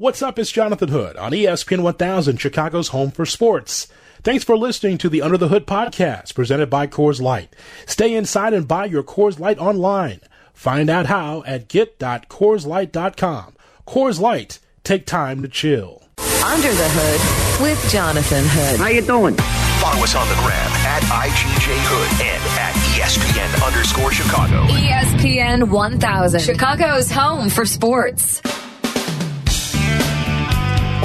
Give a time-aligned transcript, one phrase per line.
[0.00, 0.38] What's up?
[0.38, 3.88] It's Jonathan Hood on ESPN 1000, Chicago's home for sports.
[4.22, 7.52] Thanks for listening to the Under the Hood podcast presented by Coors Light.
[7.84, 10.20] Stay inside and buy your Coors Light online.
[10.54, 13.56] Find out how at get.coorslight.com.
[13.88, 16.04] Coors Light, take time to chill.
[16.44, 18.78] Under the Hood with Jonathan Hood.
[18.78, 19.34] How you doing?
[19.80, 24.62] Follow us on the gram at IGJ Hood and at ESPN underscore Chicago.
[24.66, 28.40] ESPN 1000, Chicago's home for sports.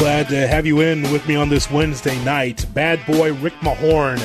[0.03, 2.65] Glad to have you in with me on this Wednesday night.
[2.73, 4.21] Bad boy Rick Mahorn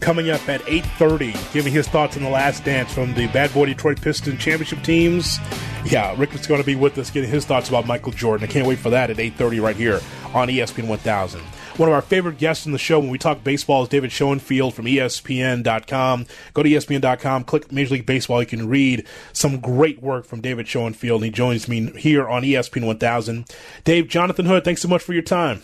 [0.00, 3.66] coming up at 8.30, giving his thoughts on the last dance from the Bad Boy
[3.66, 5.38] Detroit Pistons championship teams.
[5.84, 8.48] Yeah, Rick is going to be with us getting his thoughts about Michael Jordan.
[8.48, 10.00] I can't wait for that at 8.30 right here
[10.34, 11.40] on ESPN 1000.
[11.76, 14.74] One of our favorite guests in the show when we talk baseball is David Schoenfield
[14.74, 16.26] from ESPN.com.
[16.52, 18.40] Go to ESPN.com, click Major League Baseball.
[18.40, 21.22] You can read some great work from David Schoenfield.
[21.22, 23.46] And he joins me here on ESPN 1000.
[23.82, 25.62] Dave, Jonathan Hood, thanks so much for your time.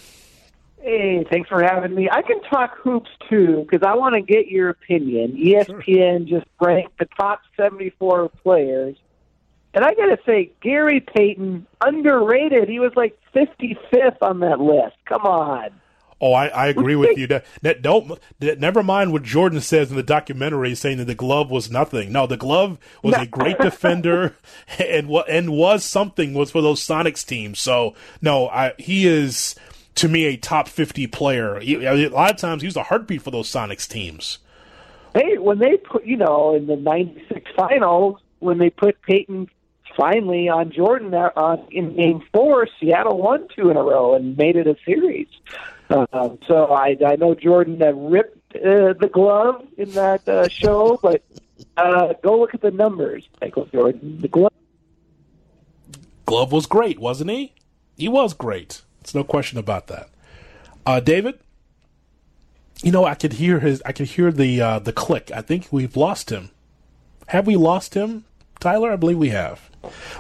[0.83, 2.09] Hey, thanks for having me.
[2.11, 5.37] I can talk hoops too because I want to get your opinion.
[5.37, 6.41] ESPN sure.
[6.41, 8.97] just ranked the top 74 players.
[9.75, 12.69] And I got to say, Gary Payton, underrated.
[12.69, 14.97] He was like 55th on that list.
[15.05, 15.71] Come on.
[16.21, 17.27] Oh, I, I agree with you.
[17.27, 21.15] That, that don't that, never mind what Jordan says in the documentary, saying that the
[21.15, 22.13] glove was nothing.
[22.13, 24.37] No, the glove was a great defender,
[24.79, 27.59] and what and was something was for those Sonics teams.
[27.59, 29.55] So no, I, he is
[29.97, 31.59] to me a top fifty player.
[31.61, 34.39] He, a lot of times he was a heartbeat for those Sonics teams.
[35.15, 39.49] Hey, when they put you know in the '96 finals, when they put Payton
[39.97, 44.57] finally on Jordan uh, in Game Four, Seattle won two in a row and made
[44.57, 45.29] it a series.
[45.91, 50.99] Um, so I, I know Jordan uh, ripped uh, the glove in that uh, show,
[51.03, 51.23] but
[51.77, 54.19] uh, go look at the numbers, Michael Jordan.
[54.21, 54.53] The glove.
[56.27, 57.55] Glove was great, wasn't he?
[57.97, 58.83] He was great.
[59.03, 60.11] There's no question about that.
[60.87, 61.41] Uh, David,
[62.83, 63.83] you know, I could hear his.
[63.85, 65.31] I could hear the uh, the click.
[65.35, 66.51] I think we've lost him.
[67.29, 68.25] Have we lost him,
[68.61, 68.93] Tyler?
[68.93, 69.71] I believe we have.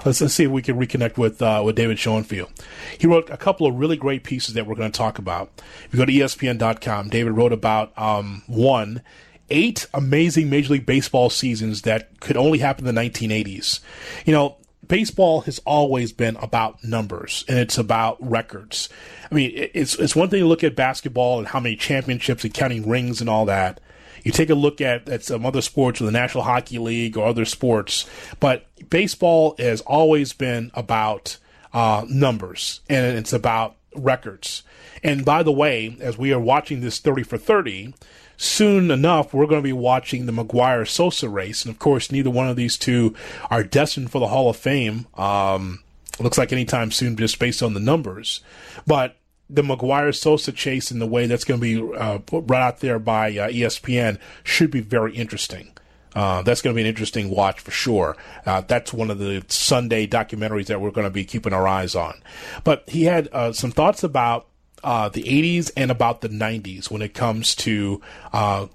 [0.05, 2.51] Let's, let's see if we can reconnect with uh, with David Schoenfield.
[2.99, 5.51] He wrote a couple of really great pieces that we're going to talk about.
[5.85, 9.03] If you go to ESPN.com, David wrote about um, one
[9.51, 13.81] eight amazing Major League Baseball seasons that could only happen in the 1980s.
[14.25, 18.89] You know, baseball has always been about numbers and it's about records.
[19.31, 22.55] I mean, it's it's one thing to look at basketball and how many championships and
[22.55, 23.81] counting rings and all that.
[24.23, 27.27] You take a look at, at some other sports or the National Hockey League or
[27.27, 28.09] other sports,
[28.39, 31.39] but baseball has always been about
[31.73, 34.63] uh, numbers and it's about records.
[35.03, 37.95] And by the way, as we are watching this 30 for 30,
[38.37, 41.65] soon enough, we're going to be watching the McGwire Sosa race.
[41.65, 43.15] And of course, neither one of these two
[43.51, 45.07] are destined for the Hall of Fame.
[45.15, 45.83] Um,
[46.19, 48.41] looks like anytime soon, just based on the numbers.
[48.87, 49.17] But
[49.53, 52.99] the McGwire Sosa chase in the way that's going to be uh, brought out there
[52.99, 55.73] by uh, ESPN should be very interesting.
[56.15, 58.17] Uh, that's going to be an interesting watch for sure.
[58.47, 61.95] Uh, that's one of the Sunday documentaries that we're going to be keeping our eyes
[61.95, 62.21] on.
[62.65, 64.49] But he had uh, some thoughts about
[64.83, 68.01] uh, the 80s and about the 90s when it comes to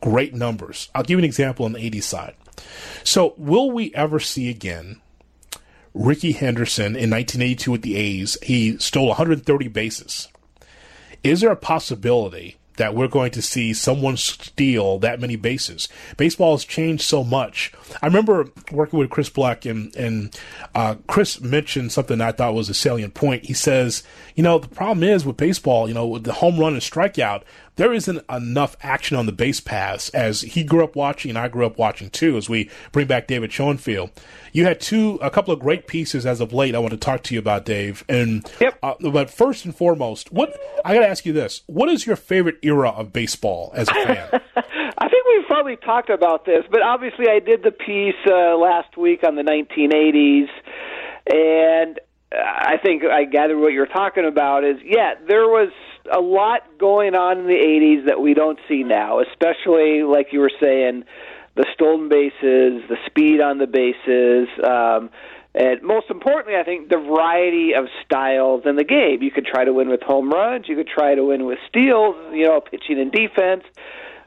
[0.01, 0.89] great numbers.
[0.93, 2.35] I'll give you an example on the 80s side.
[3.03, 5.01] So, will we ever see again
[5.93, 8.37] Rickey Henderson in 1982 with the A's?
[8.41, 10.29] He stole 130 bases.
[11.25, 15.89] Is there a possibility that we're going to see someone steal that many bases?
[16.17, 17.73] Baseball has changed so much.
[17.99, 20.39] I remember working with Chris Black, and, and
[20.75, 23.45] uh, Chris mentioned something I thought was a salient point.
[23.45, 24.03] He says,
[24.35, 27.41] you know, the problem is with baseball, you know, with the home run and strikeout,
[27.75, 31.47] there isn't enough action on the base paths as he grew up watching and I
[31.47, 34.11] grew up watching too as we bring back David Schoenfield.
[34.53, 37.23] You had two, a couple of great pieces as of late I want to talk
[37.23, 38.05] to you about, Dave.
[38.07, 38.77] And, yep.
[38.81, 41.63] Uh, but first and foremost, what, I got to ask you this.
[41.67, 44.29] What is your favorite era of baseball as a fan?
[44.97, 48.95] I think we've probably talked about this, but obviously I did the piece uh, last
[48.97, 50.47] week on the 1980s,
[51.29, 51.99] and
[52.31, 55.69] I think I gather what you're talking about is yeah, there was
[56.11, 60.39] a lot going on in the 80s that we don't see now, especially like you
[60.39, 61.03] were saying,
[61.55, 65.09] the stolen bases, the speed on the bases, um,
[65.55, 69.23] and most importantly, I think the variety of styles in the game.
[69.23, 72.15] You could try to win with home runs, you could try to win with steals,
[72.33, 73.63] you know, pitching and defense.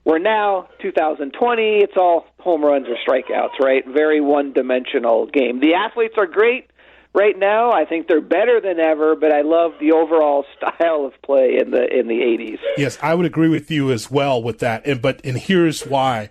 [0.05, 3.87] Where now, 2020, it's all home runs or strikeouts, right?
[3.87, 5.61] Very one dimensional game.
[5.61, 6.71] The athletes are great
[7.15, 7.73] right now.
[7.73, 11.71] I think they're better than ever, but I love the overall style of play in
[11.71, 12.59] the in the 80s.
[12.77, 14.87] Yes, I would agree with you as well with that.
[14.87, 16.31] And but and here's why.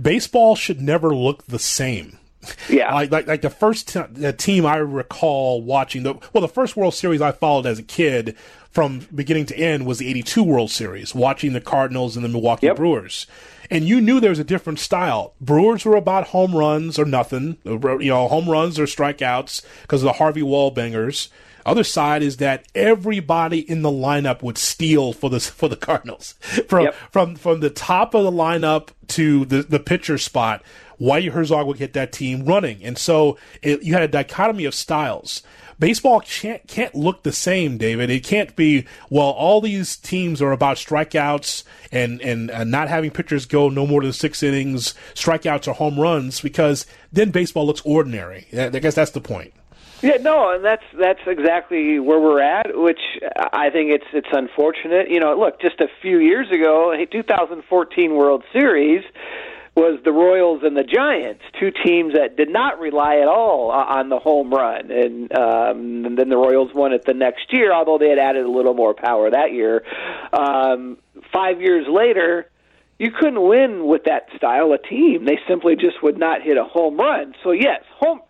[0.00, 2.18] Baseball should never look the same.
[2.68, 2.92] Yeah.
[2.92, 6.76] like like, like the first t- the team I recall watching the well the first
[6.76, 8.36] World Series I followed as a kid
[8.70, 12.66] from beginning to end was the 82 World Series, watching the Cardinals and the Milwaukee
[12.66, 12.76] Yep.
[12.76, 13.26] Brewers.
[13.70, 15.34] And you knew there was a different style.
[15.40, 17.78] Brewers were about home runs or nothing, you
[18.10, 21.28] know, home runs or strikeouts because of the Harvey Wallbangers.
[21.66, 26.32] Other side is that everybody in the lineup would steal for the for the Cardinals
[26.68, 26.94] from Yep.
[27.10, 30.62] from from the top of the lineup to the the pitcher spot.
[31.00, 34.74] Whitey Herzog would get that team running, and so it, you had a dichotomy of
[34.74, 35.42] styles.
[35.78, 38.10] Baseball can't can't look the same, David.
[38.10, 39.30] It can't be well.
[39.30, 44.02] All these teams are about strikeouts and and uh, not having pitchers go no more
[44.02, 48.46] than six innings, strikeouts or home runs, because then baseball looks ordinary.
[48.56, 49.52] I guess that's the point.
[50.02, 53.00] Yeah, no, and that's that's exactly where we're at, which
[53.52, 55.08] I think it's it's unfortunate.
[55.08, 59.02] You know, look, just a few years ago, hey, 2014 World Series
[59.76, 64.08] was the Royals and the Giants, two teams that did not rely at all on
[64.08, 67.98] the home run, and, um, and then the Royals won it the next year, although
[67.98, 69.84] they had added a little more power that year.
[70.32, 70.98] Um,
[71.32, 72.48] five years later,
[72.98, 75.24] you couldn't win with that style of team.
[75.24, 77.34] They simply just would not hit a home run.
[77.42, 78.20] So yes, home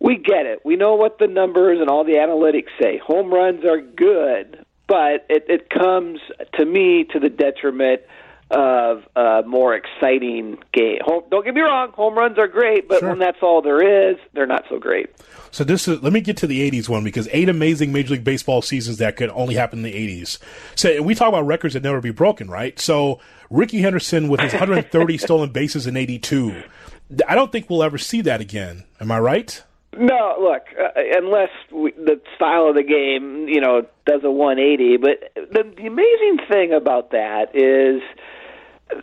[0.00, 0.60] we get it.
[0.64, 2.98] We know what the numbers and all the analytics say.
[3.06, 6.20] Home runs are good, but it, it comes
[6.54, 8.00] to me to the detriment
[8.50, 10.98] of a more exciting game.
[11.04, 13.10] Home, don't get me wrong, home runs are great, but Sure.
[13.10, 15.08] when that's all there is, they're not so great.
[15.52, 18.24] So this is let me get to the '80s one because eight amazing Major League
[18.24, 20.38] Baseball seasons that could only happen in the '80s.
[20.76, 22.78] So we talk about records that never be broken, right?
[22.78, 23.20] So
[23.50, 26.62] Rickey Henderson with his 130 stolen bases in '82.
[27.28, 28.84] I don't think we'll ever see that again.
[29.00, 29.62] Am I right?
[29.98, 34.98] No, look, uh, unless we, the style of the game, you know, does a 180.
[34.98, 38.00] But the, the amazing thing about that is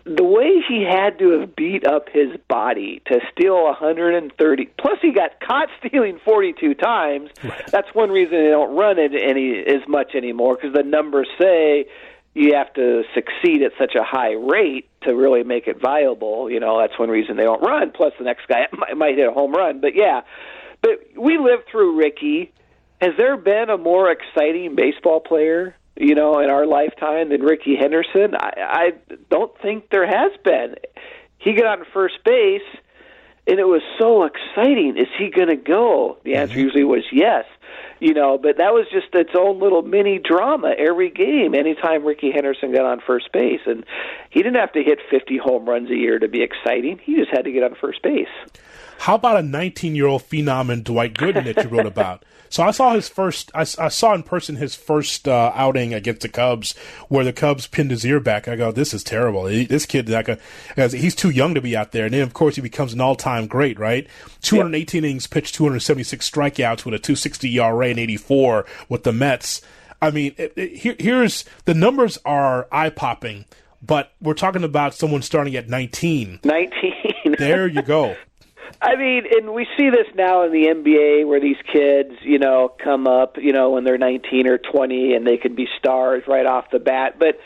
[0.03, 4.65] the way he had to have beat up his body to steal 130.
[4.79, 7.29] Plus, he got caught stealing 42 times.
[7.71, 11.85] That's one reason they don't run it any as much anymore because the numbers say
[12.33, 16.49] you have to succeed at such a high rate to really make it viable.
[16.51, 17.91] You know, that's one reason they don't run.
[17.91, 19.81] Plus, the next guy might, might hit a home run.
[19.81, 20.21] But yeah,
[20.81, 22.51] but we lived through Rickey.
[23.01, 27.75] Has there been a more exciting baseball player, you know, in our lifetime than Rickey
[27.75, 28.35] Henderson?
[28.35, 28.91] I, I
[29.29, 30.75] don't think there has been.
[31.39, 32.61] He got on first base,
[33.47, 34.97] and it was so exciting.
[34.97, 36.17] Is he going to go?
[36.23, 36.63] The answer mm-hmm.
[36.63, 37.45] usually was yes.
[37.99, 41.55] You know, but that was just its own little mini drama every game.
[41.55, 43.83] Anytime Rickey Henderson got on first base, and
[44.29, 46.99] he didn't have to hit 50 home runs a year to be exciting.
[47.03, 48.27] He just had to get on first base.
[48.99, 52.23] How about a 19 year old phenom in Dwight Gooden that you wrote about?
[52.49, 56.21] So I saw his first, I, I saw in person his first uh, outing against
[56.21, 56.77] the Cubs,
[57.09, 58.47] where the Cubs pinned his ear back.
[58.47, 59.47] I go, this is terrible.
[59.47, 60.37] He- This kid, like a,
[60.87, 62.05] he's too young to be out there.
[62.05, 64.07] And then of course he becomes an all time great, right?
[64.43, 69.61] 218 innings pitched, 276 strikeouts with a 260 ERA and 84 with the Mets.
[70.01, 73.45] I mean, it, it, here, here's the numbers are eye popping,
[73.81, 76.41] but we're talking about someone starting at 19.
[76.43, 76.71] 19.
[77.37, 78.15] There you go.
[78.81, 82.73] I mean, and we see this now in the NBA where these kids, you know,
[82.83, 86.45] come up, you know, when they're 19 or 20 and they can be stars right
[86.45, 87.17] off the bat.
[87.19, 87.39] But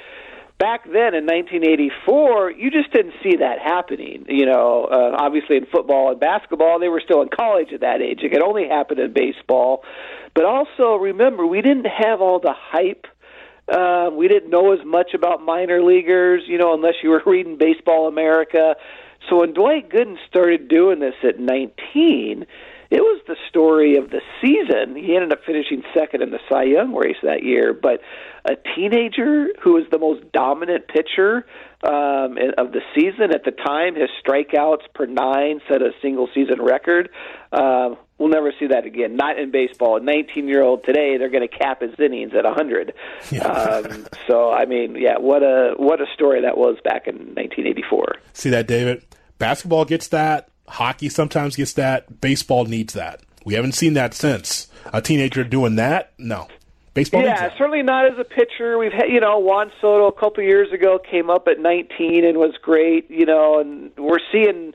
[0.60, 4.26] back then in 1984, you just didn't see that happening.
[4.28, 8.02] You know, uh, obviously in football and basketball, they were still in college at that
[8.02, 8.20] age.
[8.22, 9.84] It could only happen in baseball.
[10.34, 13.08] But also remember, we didn't have all the hype.
[13.68, 17.58] Uh, we didn't know as much about minor leaguers, you know, unless you were reading
[17.58, 18.76] Baseball America.
[19.30, 22.46] So when Dwight Gooden started doing this at 19,
[22.92, 24.98] it was the story of the season.
[24.98, 28.02] He ended up finishing second in the Cy Young race that year, but
[28.44, 31.46] a teenager who was the most dominant pitcher
[31.84, 36.62] um, of the season at the time, his strikeouts per nine set a single season
[36.62, 37.10] record.
[37.54, 39.16] Uh, we'll never see that again.
[39.16, 39.98] Not in baseball.
[39.98, 42.94] A 19 year old today, they're going to cap his innings at 100.
[43.42, 48.16] Um, so I mean, yeah, what a what a story that was back in 1984.
[48.34, 49.04] See that, David?
[49.40, 50.50] Basketball gets that.
[50.68, 52.22] Hockey sometimes gets that.
[52.22, 53.22] Baseball needs that.
[53.44, 54.68] We haven't seen that since.
[54.94, 56.14] A teenager doing that?
[56.20, 56.48] No.
[56.94, 58.78] Baseball Yeah, certainly not as a pitcher.
[58.78, 62.38] We've had, you know, Juan Soto a couple years ago came up at 19 and
[62.38, 64.74] was great, you know, and we're seeing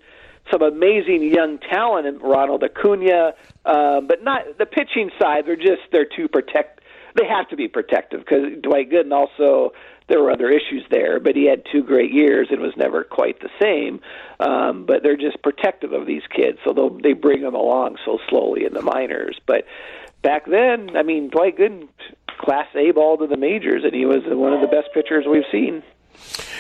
[0.51, 3.35] some amazing young talent in Ronald Acuna,
[3.65, 5.47] uh, but not the pitching side.
[5.47, 6.81] They're just they're too protect.
[7.15, 9.73] They have to be protective because Dwight Gooden also
[10.09, 13.41] there were other issues there, but he had two great years and was never quite
[13.41, 14.01] the same.
[14.39, 18.65] Um, but they're just protective of these kids, so they bring them along so slowly
[18.65, 19.41] in the minors.
[19.47, 19.67] But
[20.23, 21.89] back then, I mean, Dwight Gooden,
[22.39, 25.45] Class A ball to the majors, and he was one of the best pitchers we've
[25.51, 25.83] seen.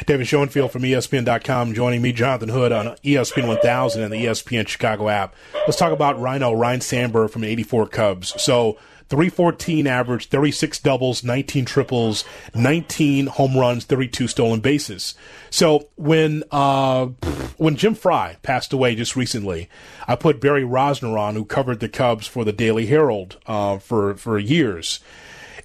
[0.06, 5.08] David Schoenfield from ESPN.com joining me, Jonathan Hood on ESPN 1000 and the ESPN Chicago
[5.08, 5.34] app.
[5.54, 8.42] Let's talk about Rhino, Ryne Sandberg from the 84 Cubs.
[8.42, 15.14] So 314 average, 36 doubles, 19 triples, 19 home runs, 32 stolen bases.
[15.50, 17.06] So when uh,
[17.56, 19.68] when Jim Frey passed away just recently,
[20.08, 24.14] I put Barry Rozner on, who covered the Cubs for the Daily Herald uh, for
[24.14, 25.00] for years.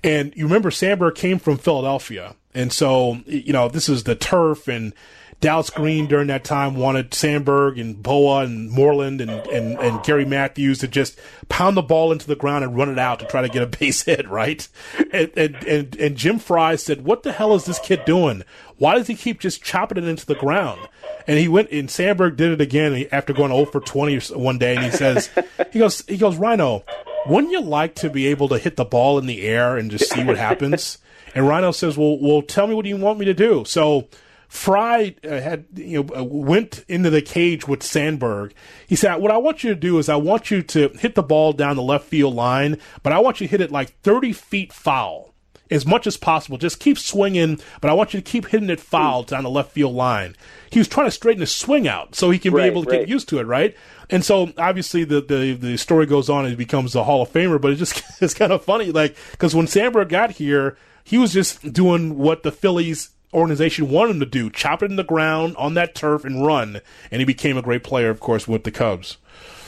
[0.04, 4.68] And you remember Sandberg came from Philadelphia, and so you know this is the turf
[4.68, 4.94] and
[5.42, 10.24] Dallas Green during that time wanted Sandberg and Bowa and Moreland and, and, and Gary
[10.24, 13.42] Matthews to just pound the ball into the ground and run it out to try
[13.42, 14.68] to get a base hit, right?
[15.12, 18.44] And, and, and, and Jim Frey said, what the hell is this kid doing?
[18.78, 20.88] Why does he keep just chopping it into the ground?
[21.26, 24.76] And he went and Sandberg did it again after going 0 for 20 one day.
[24.76, 25.32] And he says,
[25.72, 26.84] he goes, he goes, Rhino,
[27.28, 30.10] wouldn't you like to be able to hit the ball in the air and just
[30.10, 30.98] see what happens?
[31.34, 33.64] And Rhino says, well, well, tell me what you want me to do.
[33.66, 34.10] So,
[34.50, 38.54] Frey uh, had you know uh, went into the cage with Sandberg.
[38.86, 41.24] He said, "What I want you to do is I want you to hit the
[41.24, 44.34] ball down the left field line, but I want you to hit it like 30
[44.34, 45.31] feet foul."
[45.72, 48.82] As much as possible, just keep swinging, but I want you to keep hitting it
[48.82, 50.36] foul down the left field line.
[50.70, 52.90] He was trying to straighten his swing out so he can right, be able to
[52.90, 53.00] right.
[53.00, 53.76] get used to it, right?
[54.10, 57.32] And so obviously the, the, the story goes on and he becomes a Hall of
[57.32, 61.18] Famer, but it just it's kind of funny, like because when Sandberg got here, he
[61.18, 65.04] was just doing what the Phillies organization wanted him to do chop it in the
[65.04, 66.82] ground on that turf and run.
[67.10, 69.18] And he became a great player, of course, with the Cubs.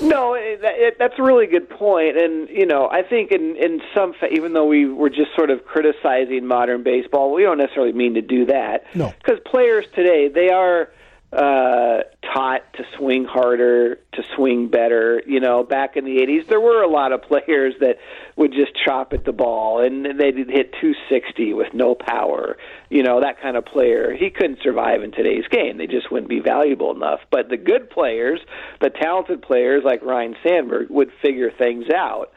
[0.02, 3.82] No, it, it, that's a really good point, and you know, I think in in
[3.94, 7.94] some, fa- even though we were just sort of criticizing modern baseball, we don't necessarily
[7.94, 8.86] mean to do that.
[8.96, 9.14] No.
[9.24, 10.90] because players today they are
[11.34, 15.22] uh, taught to swing harder, to swing better.
[15.26, 17.98] You know, back in the '80s, there were a lot of players that
[18.36, 22.58] would just chop at the ball, and they'd hit 260 with no power.
[22.90, 24.16] You know, that kind of player.
[24.16, 25.78] He couldn't survive in today's game.
[25.78, 27.22] They just wouldn't be valuable enough.
[27.32, 28.40] But the good players,
[28.80, 32.32] the talented players like Ryne Sandberg, would figure things out.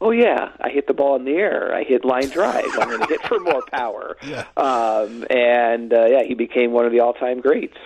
[0.00, 1.74] Oh yeah, I hit the ball in the air.
[1.74, 2.66] I hit line drive.
[2.78, 4.16] I'm going to hit for more power.
[4.24, 4.46] Yeah.
[4.56, 7.76] Um, and uh, yeah, he became one of the all-time greats.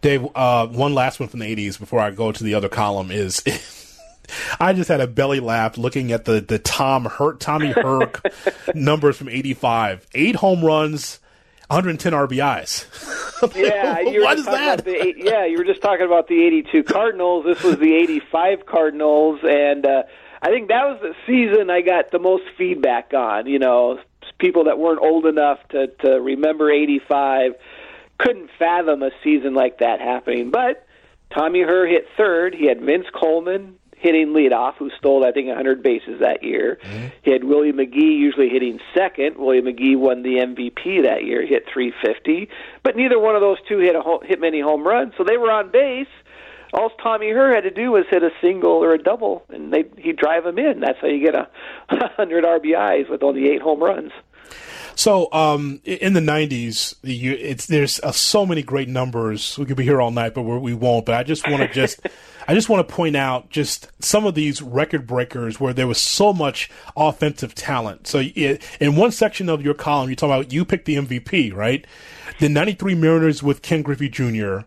[0.00, 3.10] Dave, uh, one last one from the 80s before I go to the other column
[3.10, 3.42] is.
[4.58, 8.10] I just had a belly laugh looking at the, the Tom Hurt Tommy Herr
[8.74, 10.06] numbers from '85.
[10.14, 11.20] Eight home runs,
[11.68, 12.86] 110 RBIs.
[13.54, 14.84] Yeah, you were what talking that?
[14.86, 17.44] The, yeah, you were just talking about the '82 Cardinals.
[17.44, 20.04] This was the '85 Cardinals, and uh,
[20.40, 23.46] I think that was the season I got the most feedback on.
[23.46, 23.98] You know,
[24.38, 27.56] people that weren't old enough to to remember '85
[28.18, 30.50] couldn't fathom a season like that happening.
[30.50, 30.86] But
[31.34, 32.54] Tommy Herr hit third.
[32.54, 36.78] He had Vince Coleman hitting leadoff, who stole I think 100 bases that year.
[36.82, 37.06] Mm-hmm.
[37.22, 39.36] He had Willie McGee usually hitting second.
[39.38, 41.40] Willie McGee won the MVP that year.
[41.42, 42.48] He hit 350,
[42.82, 45.38] but neither one of those two hit a ho- hit many home runs, so they
[45.38, 46.06] were on base.
[46.74, 49.84] All Tommy Herr had to do was hit a single or a double, and they
[49.96, 50.80] he'd drive them in.
[50.80, 51.48] That's how you get a
[51.88, 54.10] 100 RBIs with only eight home runs.
[54.96, 59.58] So, um, in the '90s, you, it's there's uh, so many great numbers.
[59.58, 61.06] We could be here all night, but we're, we won't.
[61.06, 62.00] But I just want to just,
[62.48, 66.00] I just want to point out just some of these record breakers where there was
[66.00, 68.06] so much offensive talent.
[68.06, 71.52] So, i in one section of your column, you talk about you picked the MVP,
[71.52, 71.84] right?
[72.38, 74.60] The '93 Mariners with Ken Griffey Jr.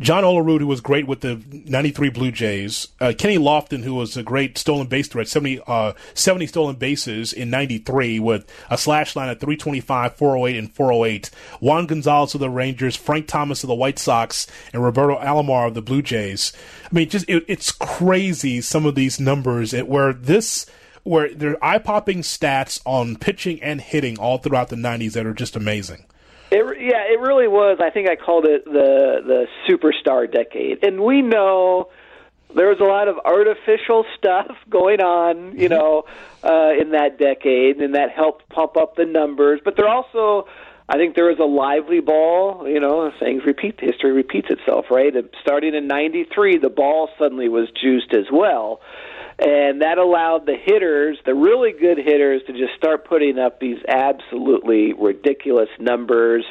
[0.00, 2.88] John Olerud, who was great with the 93 Blue Jays.
[3.00, 7.32] Uh, Kenny Lofton, who was a great stolen base threat, 70, uh, 70 stolen bases
[7.32, 11.30] in 93 with a slash line at 325, 408, and 408.
[11.60, 15.74] Juan Gonzalez of the Rangers, Frank Thomas of the White Sox, and Roberto Alomar of
[15.74, 16.52] the Blue Jays.
[16.84, 20.66] I mean, just it, it's crazy some of these numbers where this
[21.04, 25.34] where there are eye-popping stats on pitching and hitting all throughout the 90s that are
[25.34, 26.06] just amazing.
[26.52, 27.78] It, yeah, it really was.
[27.80, 31.88] I think I called it the the superstar decade, and we know
[32.54, 36.04] there was a lot of artificial stuff going on, you know,
[36.44, 39.60] uh, in that decade, and that helped pump up the numbers.
[39.64, 40.46] But there also,
[40.90, 42.68] I think, there was a lively ball.
[42.68, 43.80] You know, things repeat.
[43.80, 45.14] History repeats itself, right?
[45.40, 48.82] Starting in '93, the ball suddenly was juiced as well
[49.42, 53.78] and that allowed the hitters, the really good hitters, to just start putting up these
[53.88, 56.44] absolutely ridiculous numbers.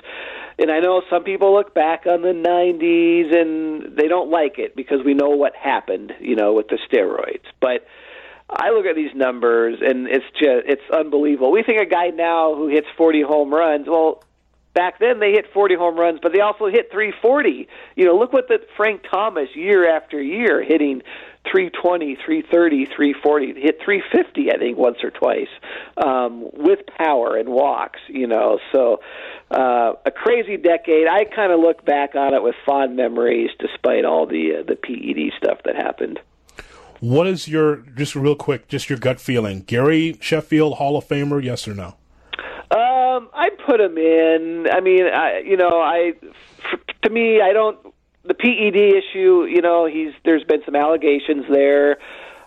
[0.60, 4.76] And I know some people look back on the 90s and they don't like it
[4.76, 7.46] because we know what happened, you know, with the steroids.
[7.62, 7.88] But
[8.50, 11.52] I look at these numbers and it's just it's unbelievable.
[11.52, 14.22] We think a guy now who hits 40 home runs, well,
[14.74, 17.70] back then they hit 40 home runs, but they also hit 340.
[17.96, 21.02] You know, look what the Frank Thomas year after year hitting
[21.50, 25.50] 320, 330, 340, hit 350, I think, once or twice,
[25.98, 28.60] um, with power and walks, you know.
[28.72, 29.00] So,
[29.50, 31.08] uh, a crazy decade.
[31.08, 34.76] I kind of look back on it with fond memories, despite all the uh, the
[34.76, 36.20] PED stuff that happened.
[37.00, 39.62] What is your just real quick, just your gut feeling?
[39.62, 41.96] Gary Sheffield, Hall of Famer, yes or no?
[42.70, 44.68] Um, I'd put him in.
[44.72, 46.14] I mean, I, you know, I
[46.72, 47.78] f- to me, I don't
[48.24, 49.46] the PED issue.
[49.46, 51.98] You know, he's there's been some allegations there.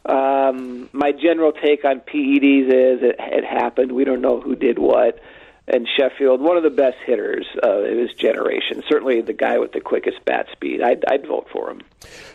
[0.06, 3.92] Um, my general take on PEDs is it, it happened.
[3.92, 5.18] We don't know who did what.
[5.66, 9.80] And Sheffield, one of the best hitters of his generation, certainly the guy with the
[9.80, 10.82] quickest bat speed.
[10.82, 11.80] I'd, I'd vote for him.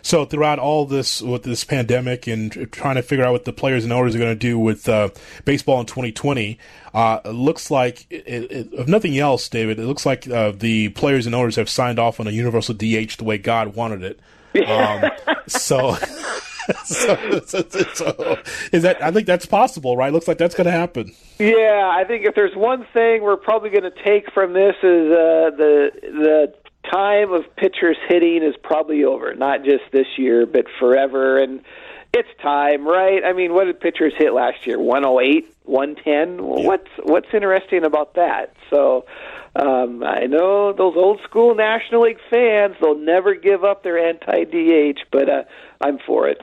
[0.01, 3.83] So throughout all this with this pandemic and trying to figure out what the players
[3.83, 5.09] and owners are going to do with uh,
[5.45, 6.57] baseball in 2020,
[6.95, 10.89] uh, it looks like, it, it, if nothing else, David, it looks like uh, the
[10.89, 14.19] players and owners have signed off on a universal DH the way God wanted it.
[14.67, 15.11] Um,
[15.45, 15.95] so.
[16.85, 18.37] so, so, so,
[18.71, 19.01] is that?
[19.01, 20.11] I think that's possible, right?
[20.13, 21.13] Looks like that's going to happen.
[21.39, 25.11] Yeah, I think if there's one thing we're probably going to take from this is
[25.11, 26.53] uh, the the
[26.91, 29.33] time of pitchers hitting is probably over.
[29.33, 31.41] Not just this year, but forever.
[31.41, 31.61] And
[32.13, 33.23] it's time, right?
[33.23, 34.79] I mean, what did pitchers hit last year?
[34.79, 36.45] 108, 110.
[36.45, 36.67] Well, Yeah.
[36.67, 38.53] What's what's interesting about that?
[38.69, 39.05] So.
[39.55, 44.99] Um, I know those old school National League fans; they'll never give up their anti-DH,
[45.11, 45.43] but uh,
[45.81, 46.39] I'm for it.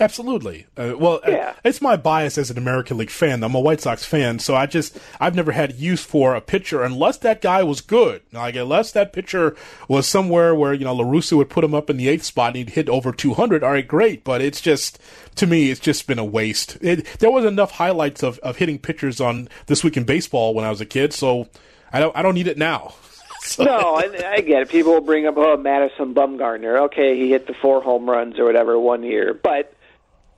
[0.00, 0.66] Absolutely.
[0.76, 1.52] Uh, well, uh, Yeah.
[1.64, 3.42] it's my bias as an American League fan.
[3.42, 6.82] I'm a White Sox fan, so I just I've never had use for a pitcher
[6.84, 8.22] unless that guy was good.
[8.32, 9.56] Like unless that pitcher
[9.88, 12.48] was somewhere where you know La Russa would put him up in the eighth spot
[12.48, 13.62] and he'd hit over 200.
[13.64, 14.24] All right, great.
[14.24, 14.98] But it's just
[15.36, 16.78] to me, it's just been a waste.
[16.80, 20.64] It, there was enough highlights of, of hitting pitchers on this week in baseball when
[20.64, 21.48] I was a kid, so
[21.92, 22.94] I don't I don't need it now.
[23.40, 24.68] So- No, and I get it.
[24.68, 26.80] People will bring up, oh, Madison Bumgarner.
[26.86, 29.72] Okay, he hit the four home runs or whatever one year, but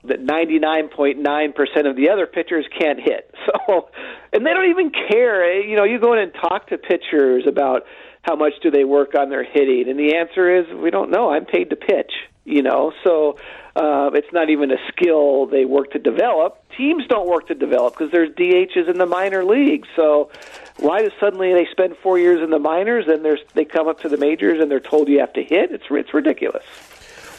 [0.02, 3.34] the 99.9% of the other pitchers can't hit.
[3.66, 3.88] So,
[4.32, 5.60] and they don't even care.
[5.60, 7.84] You know, you go in and talk to pitchers about
[8.22, 11.30] how much do they work on their hitting, and the answer is we don't know.
[11.30, 12.12] I'm paid to pitch.
[12.44, 13.38] You know, so
[13.76, 16.64] uh, it's not even a skill they work to develop.
[16.76, 19.88] Teams don't work to develop because there's DHs in the minor leagues.
[19.94, 20.30] So
[20.78, 24.08] why does suddenly they spend four years in the minors and they come up to
[24.08, 25.70] the majors and they're told you have to hit?
[25.70, 26.64] It's it's ridiculous.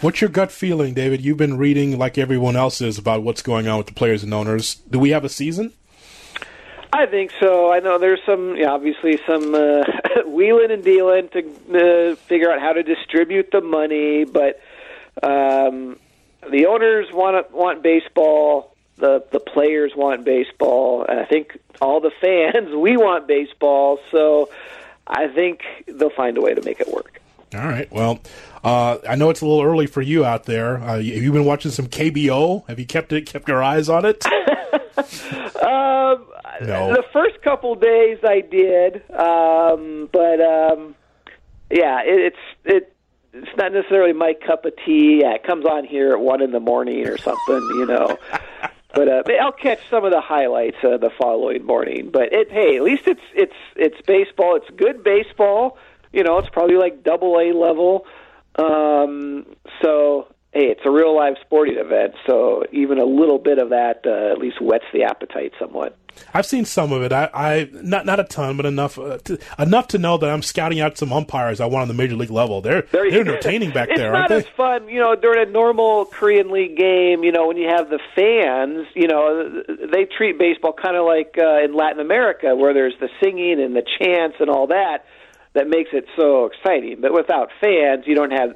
[0.02, 1.24] What's your gut feeling, David?
[1.24, 4.34] You've been reading like everyone else is about what's going on with the players and
[4.34, 4.76] owners.
[4.90, 5.74] Do we have a season?
[6.92, 7.72] I think so.
[7.72, 9.84] I know there's some, yeah, obviously some uh,
[10.26, 14.60] wheeling and dealing to uh, figure out how to distribute the money, but
[15.22, 16.00] um,
[16.50, 18.76] the owners want want baseball.
[18.98, 21.06] The the players want baseball.
[21.08, 24.00] And I think all the fans we want baseball.
[24.10, 24.50] So
[25.06, 27.21] I think they'll find a way to make it work.
[27.54, 27.92] All right.
[27.92, 28.20] Well,
[28.64, 30.78] uh, I know it's a little early for you out there.
[30.78, 32.68] Uh, have you been watching some KBO?
[32.70, 34.24] Have you kept it kept your eyes on it?
[35.62, 36.26] Um,
[36.62, 36.94] No.
[36.94, 40.96] The first couple days I did, um, but um,
[41.70, 42.96] yeah, it, it's it.
[43.34, 45.22] It's not necessarily my cup of tea.
[45.22, 48.18] Yeah, it comes on here at one in the morning or something, you know.
[48.94, 52.10] But uh, I'll catch some of the highlights uh, the following morning.
[52.12, 54.58] But it, hey, at least it's it's it's baseball.
[54.58, 55.78] It's good baseball.
[56.12, 58.06] You know, it's probably like double A level.
[58.56, 59.46] Um,
[59.82, 62.14] so hey, it's a real live sporting event.
[62.28, 65.98] So even a little bit of that uh, at least whets the appetite somewhat.
[66.34, 67.14] I've seen some of it.
[67.14, 70.42] I, I not not a ton, but enough uh, to, enough to know that I'm
[70.42, 72.60] scouting out some umpires I want on the major league level.
[72.60, 75.48] They're There you they're entertaining back it's there, not aren't as fun, you know, during
[75.48, 77.24] a normal Korean League game.
[77.24, 81.38] You know, when you have the fans, you know, they treat baseball kind of like
[81.42, 85.06] uh, in Latin America, where there's the singing and the chants and all that
[85.54, 87.02] that makes it so exciting.
[87.02, 88.56] But without fans, you don't have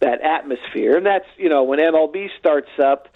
[0.00, 3.08] that atmosphere, and that's you know when MLB starts up.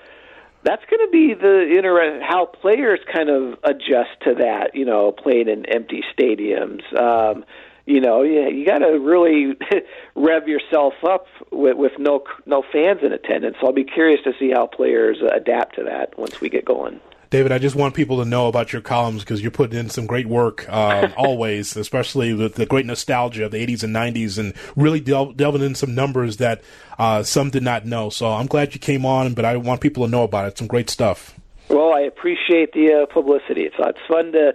[0.62, 4.70] That's going to be the inter- how players kind of adjust to that.
[4.74, 6.82] You know, playing in empty stadiums.
[6.98, 7.44] Um,
[7.86, 9.56] you know, yeah, you got to really
[10.14, 13.56] rev yourself up with, with no no fans in attendance.
[13.60, 17.00] So I'll be curious to see how players adapt to that once we get going.
[17.34, 20.06] David, I just want people to know about your columns because you're putting in some
[20.06, 24.54] great work uh, always, especially with the great nostalgia of the 80s and 90s and
[24.76, 26.62] really del- delving in some numbers that
[26.96, 28.08] uh, some did not know.
[28.08, 30.58] So I'm glad you came on, but I want people to know about it.
[30.58, 31.34] Some great stuff.
[31.68, 33.62] Well, I appreciate the uh, publicity.
[33.62, 34.54] It's it's fun to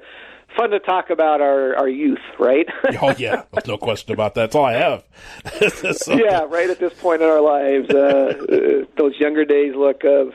[0.56, 2.66] fun to talk about our our youth, right?
[3.02, 3.44] Oh, yeah.
[3.68, 4.54] No question about that.
[4.54, 5.04] That's all I have.
[5.98, 10.06] So- yeah, right at this point in our lives, uh, uh, those younger days look
[10.06, 10.28] uh,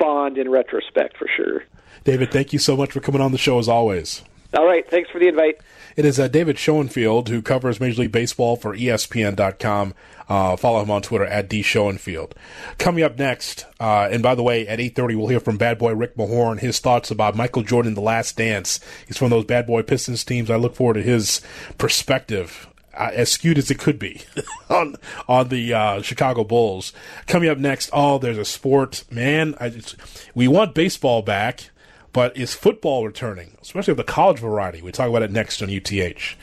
[0.00, 1.62] fond in retrospect for sure.
[2.06, 4.22] David, thank you so much for coming on the show as always.
[4.54, 4.88] All right.
[4.88, 5.58] Thanks for the invite.
[5.96, 9.92] It is uh, David Schoenfield who covers Major League Baseball for ESPN.com.
[10.28, 12.36] Uh, follow him on Twitter at D Schoenfield.
[12.78, 15.94] Coming up next, uh, and by the way, at 8.30 we'll hear from bad boy
[15.94, 18.78] Rick Mahorn, his thoughts about Michael Jordan, The Last Dance.
[19.08, 20.48] He's from those bad boy Pistons teams.
[20.48, 21.40] I look forward to his
[21.76, 24.22] perspective uh, as skewed as it could be
[24.70, 24.94] on
[25.26, 26.92] on the uh, Chicago Bulls.
[27.26, 29.56] Coming up next, oh, there's a sport, man.
[29.60, 29.96] Just,
[30.36, 31.70] we want baseball back,
[32.16, 34.80] but is football returning, especially with the college variety?
[34.80, 36.34] We talk about it next on UTH.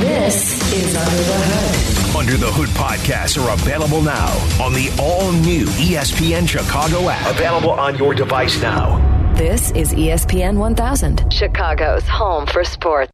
[0.00, 2.16] This is Under the Hood.
[2.16, 7.30] Under the Hood podcasts are available now on the all new ESPN Chicago app.
[7.30, 8.98] Available on your device now.
[9.36, 13.12] This is ESPN 1000, Chicago's home for sports.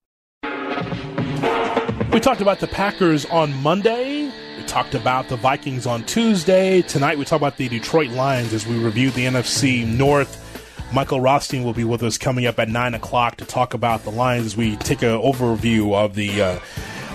[2.10, 4.32] We talked about the Packers on Monday.
[4.68, 6.82] Talked about the Vikings on Tuesday.
[6.82, 10.44] Tonight we talk about the Detroit Lions as we review the NFC North.
[10.92, 14.10] Michael Rothstein will be with us coming up at 9 o'clock to talk about the
[14.10, 16.58] Lions as we take an overview of the uh,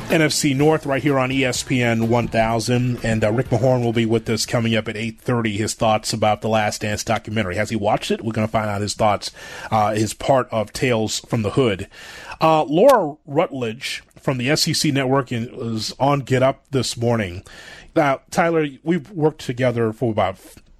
[0.07, 3.05] NFC North right here on ESPN 1000.
[3.05, 6.41] And uh, Rick Mahorn will be with us coming up at 8.30, his thoughts about
[6.41, 7.55] the Last Dance documentary.
[7.55, 8.23] Has he watched it?
[8.23, 9.31] We're going to find out his thoughts,
[9.69, 11.87] uh, his part of Tales from the Hood.
[12.41, 17.43] Uh, Laura Rutledge from the SEC Network and was on Get Up this morning.
[17.95, 20.37] Now, Tyler, we've worked together for about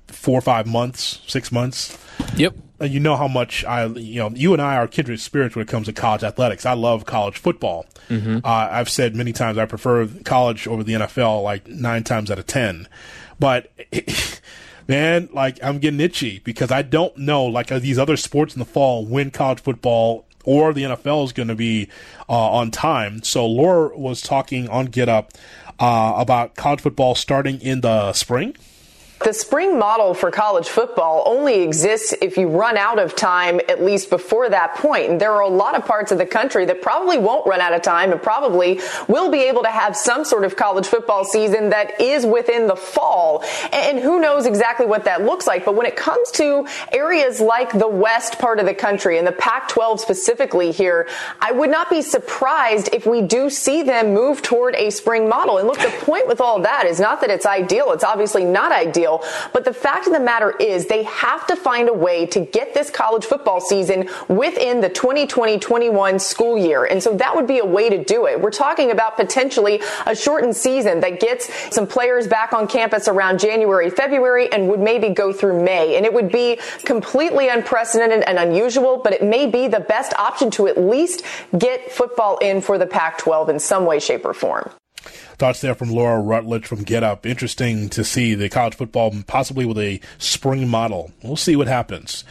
[0.07, 1.97] four or five months, six months.
[2.37, 2.55] Yep.
[2.79, 5.63] And you know how much I, you know, you and I are kindred spirits when
[5.63, 6.65] it comes to college athletics.
[6.65, 7.85] I love college football.
[8.43, 12.39] Uh, I've said many times I prefer college over the NFL, like nine times out
[12.39, 12.87] of ten.
[13.39, 13.71] But
[14.87, 18.65] man, like I'm getting itchy because I don't know, like these other sports in the
[18.65, 21.89] fall, when college football or the NFL is going to be
[22.29, 23.23] uh, on time.
[23.23, 25.31] So Laura was talking on Get Up
[25.79, 28.55] uh, about college football starting in the spring.
[29.23, 33.81] The spring model for college football only exists if you run out of time at
[33.81, 35.11] least before that point.
[35.11, 37.71] And there are a lot of parts of the country that probably won't run out
[37.71, 41.69] of time and probably will be able to have some sort of college football season
[41.69, 43.45] that is within the fall.
[43.71, 45.63] And who knows exactly what that looks like.
[45.63, 49.31] But when it comes to areas like the west part of the country and the
[49.31, 51.07] Pac 12 specifically here,
[51.39, 55.59] I would not be surprised if we do see them move toward a spring model.
[55.59, 57.93] And look, the point with all that is not that it's ideal.
[57.93, 59.12] It's obviously not ideal.
[59.51, 62.73] But the fact of the matter is they have to find a way to get
[62.73, 66.85] this college football season within the 2020-21 school year.
[66.85, 68.39] And so that would be a way to do it.
[68.39, 73.39] We're talking about potentially a shortened season that gets some players back on campus around
[73.39, 75.95] January, February, and would maybe go through May.
[75.97, 80.49] And it would be completely unprecedented and unusual, but it may be the best option
[80.51, 81.23] to at least
[81.57, 84.69] get football in for the Pac-12 in some way, shape, or form.
[85.43, 87.25] Thoughts there from Laura Rutledge from Get Up.
[87.25, 91.11] Interesting to see the college football possibly with a spring model.
[91.21, 92.23] We'll see what happens.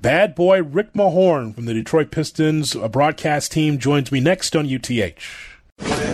[0.00, 4.64] Bad boy Rick Mahorn from the Detroit Pistons a broadcast team joins me next on
[4.64, 5.20] UTH.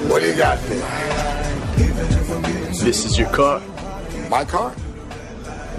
[0.08, 1.76] What do you got there?
[2.82, 3.62] This is your car.
[4.28, 4.74] My car?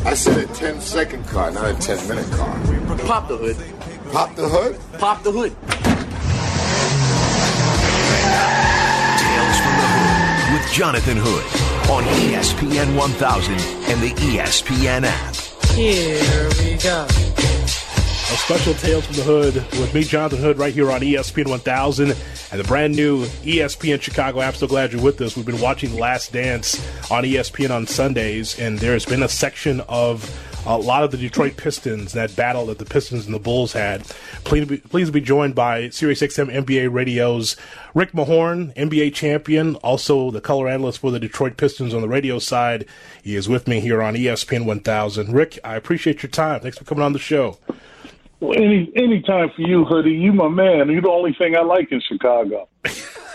[0.05, 2.97] I said a 10 second car, not a 10 minute car.
[2.99, 3.57] Pop the hood.
[4.13, 4.79] Pop the hood?
[4.99, 5.53] Pop the hood.
[9.19, 11.43] Tales from the Hood with Jonathan Hood
[11.91, 15.35] on ESPN 1000 and the ESPN app.
[15.75, 17.03] Here we go.
[17.03, 22.11] A special Tales from the Hood with me, Jonathan Hood, right here on ESPN 1000
[22.51, 24.55] and the brand new ESPN Chicago app.
[24.55, 25.35] So glad you're with us.
[25.35, 26.79] We've been watching Last Dance
[27.11, 30.23] on ESPN on Sundays, and there's been a section of
[30.65, 34.03] a lot of the Detroit Pistons, that battle that the Pistons and the Bulls had.
[34.43, 37.55] Please be, please be joined by SiriusXM NBA Radio's
[37.93, 42.39] Rick Mahorn, NBA champion, also the color analyst for the Detroit Pistons on the radio
[42.39, 42.85] side.
[43.23, 45.33] He is with me here on ESPN 1000.
[45.33, 46.61] Rick, I appreciate your time.
[46.61, 47.57] Thanks for coming on the show.
[48.39, 50.13] Well, any any time for you, hoodie.
[50.13, 50.89] You my man.
[50.89, 52.67] You're the only thing I like in Chicago.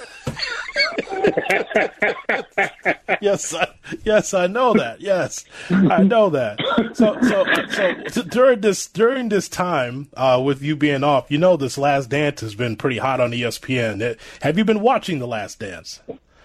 [3.20, 3.68] yes, I,
[4.04, 4.96] yes, I know that.
[5.00, 6.58] Yes, I know that.
[6.94, 11.38] So, so, so t- during this during this time uh, with you being off, you
[11.38, 14.18] know, this Last Dance has been pretty hot on ESPN.
[14.42, 16.00] Have you been watching the Last Dance?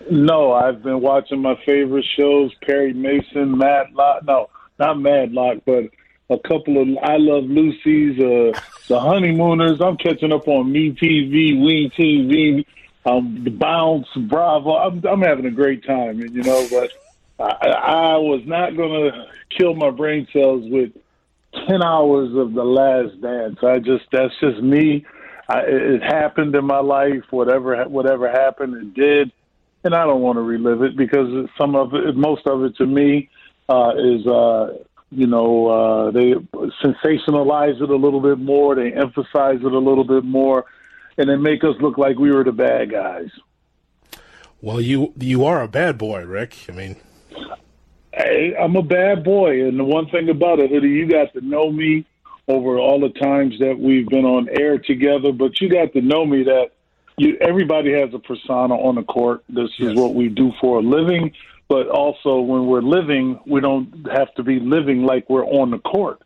[0.09, 4.23] No, I've been watching my favorite shows: Perry Mason, Matlock.
[4.25, 5.85] No, not Madlock, but
[6.29, 9.81] a couple of I Love Lucy's, uh, The Honeymooners.
[9.81, 12.65] I'm catching up on Me TV, We TV,
[13.05, 14.75] um, The Bounce, Bravo.
[14.75, 16.91] I'm, I'm having a great time, and you know, but
[17.39, 19.25] I, I was not going to
[19.57, 20.91] kill my brain cells with
[21.67, 23.57] ten hours of The Last Dance.
[23.63, 25.05] I just that's just me.
[25.49, 27.23] I, it happened in my life.
[27.31, 29.31] Whatever whatever happened, it did,
[29.83, 32.85] and I don't want to relive it because some of it, most of it, to
[32.85, 33.29] me,
[33.67, 34.77] uh, is uh,
[35.13, 36.35] You know, uh, they
[36.81, 38.75] sensationalize it a little bit more.
[38.75, 40.63] They emphasize it a little bit more,
[41.17, 43.29] and they make us look like we were the bad guys.
[44.61, 46.55] Well, you you are a bad boy, Rick.
[46.69, 46.95] I mean,
[48.13, 51.41] hey, I'm a bad boy, and the one thing about it, Hoodie, you got to
[51.41, 52.05] know me
[52.47, 56.25] over all the times that we've been on air together, but you got to know
[56.25, 56.71] me that
[57.17, 59.43] you everybody has a persona on the court.
[59.49, 61.33] This is what we do for a living,
[61.67, 65.79] but also when we're living, we don't have to be living like we're on the
[65.79, 66.21] court.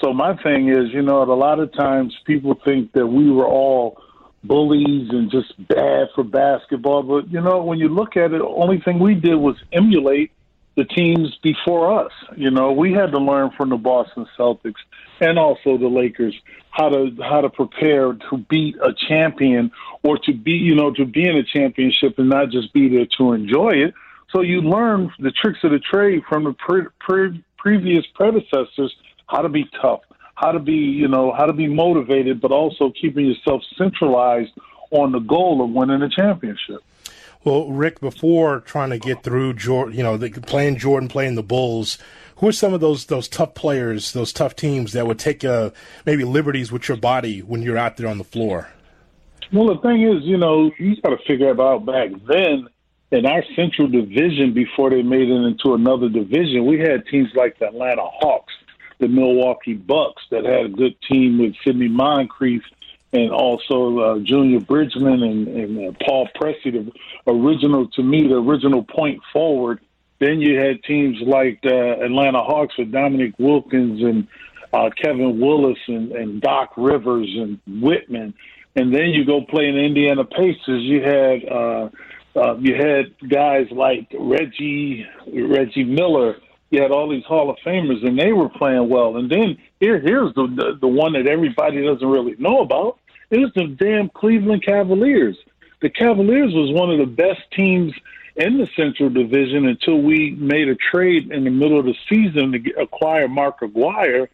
[0.00, 3.46] So my thing is, you know, a lot of times people think that we were
[3.46, 4.00] all
[4.44, 8.46] bullies and just bad for basketball, but you know, when you look at it, the
[8.46, 10.30] only thing we did was emulate
[10.76, 12.12] the teams before us.
[12.36, 14.80] You know, we had to learn from the Boston Celtics
[15.20, 16.34] and also the Lakers
[16.70, 19.72] how to how to prepare to beat a champion
[20.04, 23.06] or to be you know to be in a championship and not just be there
[23.18, 23.94] to enjoy it.
[24.30, 28.94] So you learn the tricks of the trade from the pre- pre- previous predecessors
[29.26, 30.00] how to be tough,
[30.38, 34.52] how to be you know how to be motivated, but also keeping yourself centralized
[34.90, 36.82] on the goal of winning a championship.
[37.44, 41.42] Well, Rick, before trying to get through Jordan, you know, the, playing Jordan, playing the
[41.42, 41.98] Bulls,
[42.36, 45.70] who are some of those those tough players, those tough teams that would take uh,
[46.04, 48.68] maybe liberties with your body when you're out there on the floor?
[49.52, 52.68] Well, the thing is, you know, you got to figure it out back then
[53.10, 57.58] in our Central Division before they made it into another division, we had teams like
[57.58, 58.52] the Atlanta Hawks,
[58.98, 62.62] the Milwaukee Bucks that had a good team with Sidney Moncrief
[63.12, 66.92] and also uh, Junior Bridgeman and, and uh, Paul Pressey, the
[67.26, 69.80] original to me, the original point forward.
[70.18, 74.26] Then you had teams like the Atlanta Hawks with Dominique Wilkins and
[74.72, 78.34] uh, Kevin Willis and, and Doc Rivers and Wittman,
[78.76, 80.82] and then you go play in the Indiana Pacers.
[80.82, 81.88] You had uh,
[82.36, 86.36] uh, you had guys like Reggie Reggie Miller.
[86.70, 89.16] You had all these Hall of Famers, and they were playing well.
[89.16, 92.98] And then here, here's the, the the one that everybody doesn't really know about.
[93.30, 95.36] It was the damn Cleveland Cavaliers.
[95.80, 97.92] The Cavaliers was one of the best teams
[98.36, 102.52] in the Central Division until we made a trade in the middle of the season
[102.52, 104.28] to acquire Mark Aguirre.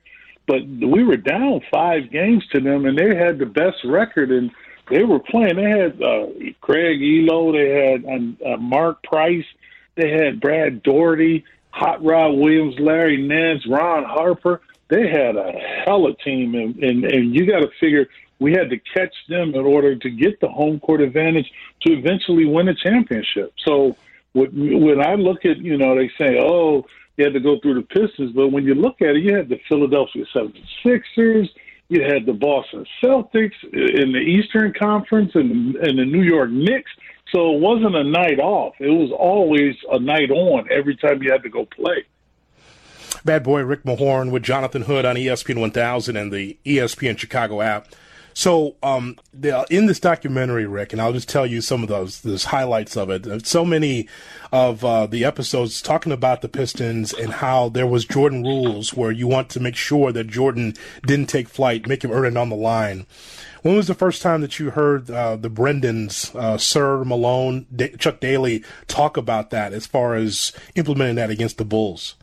[0.46, 4.30] But we were down five games to them, and they had the best record.
[4.30, 4.50] And
[4.90, 5.56] they were playing.
[5.56, 6.26] They had uh,
[6.60, 7.52] Craig Ehlo.
[7.52, 9.46] They had uh, Mark Price.
[9.96, 11.44] They had Brad Daugherty,
[11.74, 14.60] Hot Rod Williams, Larry Nance, Ron Harper.
[14.88, 15.50] They had a
[15.84, 18.06] hell of a team, and and, and you got to figure
[18.38, 21.50] we had to catch them in order to get the home court advantage
[21.82, 23.52] to eventually win a championship.
[23.64, 23.96] So
[24.34, 26.84] when I look at, you know, they say, oh,
[27.16, 29.48] you had to go through the Pistons, but when you look at it, you had
[29.48, 31.48] the Philadelphia 76ers,
[31.88, 36.90] you had the Boston Celtics in the Eastern Conference and, and the New York Knicks.
[37.30, 38.74] So it wasn't a night off.
[38.78, 42.04] It was always a night on every time you had to go play.
[43.24, 47.88] Bad boy Rick Mahorn with Jonathan Hood on ESPN 1000 and the ESPN Chicago app.
[48.36, 49.16] So, um,
[49.70, 53.08] in this documentary, Rick, and I'll just tell you some of those, those highlights of
[53.08, 53.46] it.
[53.46, 54.08] So many
[54.52, 59.12] of uh, the episodes talking about the Pistons and how there was Jordan rules where
[59.12, 60.74] you want to make sure that Jordan
[61.06, 63.06] didn't take flight, make him earn it on the line.
[63.64, 67.96] When was the first time that you heard uh, the Brendans, uh, Sir Malone, D-
[67.98, 72.14] Chuck Daly talk about that as far as implementing that against the Bulls?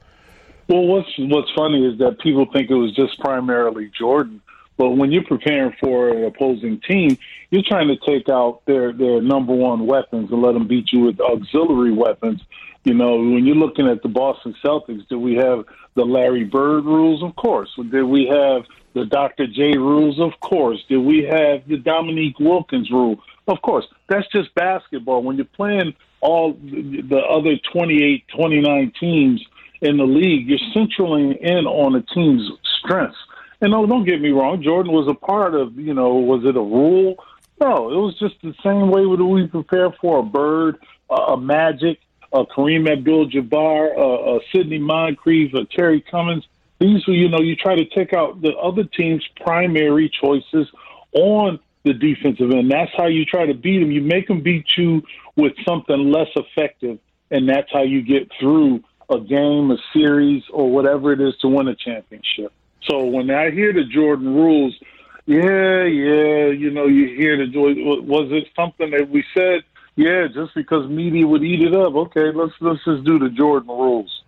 [0.69, 4.39] Well, what's what's funny is that people think it was just primarily Jordan
[4.82, 7.15] but when you're preparing for an opposing team,
[7.51, 11.01] you're trying to take out their their number one weapons and let them beat you
[11.01, 12.41] with auxiliary weapons.
[12.84, 16.86] You know, when you're looking at the Boston Celtics, do we have the Larry Bird
[16.86, 17.22] rules?
[17.22, 17.70] Of course.
[17.91, 18.63] Did we have
[18.94, 19.46] the Dr.
[19.46, 20.20] J rules?
[20.20, 20.84] Of course.
[20.89, 23.20] Did we have the Dominique Wilkins rule?
[23.48, 23.86] Of course.
[24.10, 25.22] That's just basketball.
[25.22, 29.46] When you're playing all the other 28, 29 teams
[29.82, 33.17] in the league, you're centering in on a team's strengths.
[33.62, 34.63] And no, don't get me wrong.
[34.63, 37.24] Jordan was a part of, you know, was it a rule?
[37.60, 40.78] No, it was just the same way that we prepare for a Bird,
[41.12, 42.00] a Magic,
[42.34, 46.46] a Kareem Abdul-Jabbar, a, a Sidney Moncrief, a Terry Cummings.
[46.80, 50.67] These were, you know, you try to take out the other team's primary choices
[51.13, 52.72] on the defensive end.
[52.72, 53.91] That's how you try to beat them.
[53.91, 55.04] You make them beat you
[55.36, 60.72] with something less effective, and that's how you get through a game, a series, or
[60.72, 62.54] whatever it is to win a championship.
[62.89, 64.74] So when I hear the Jordan rules,
[65.26, 68.08] yeah, yeah, you know, you hear the Jordan.
[68.08, 69.62] was it something that we said?
[69.95, 71.93] Yeah, just because media would eat it up.
[71.93, 74.23] Okay, let's let's just do the Jordan rules.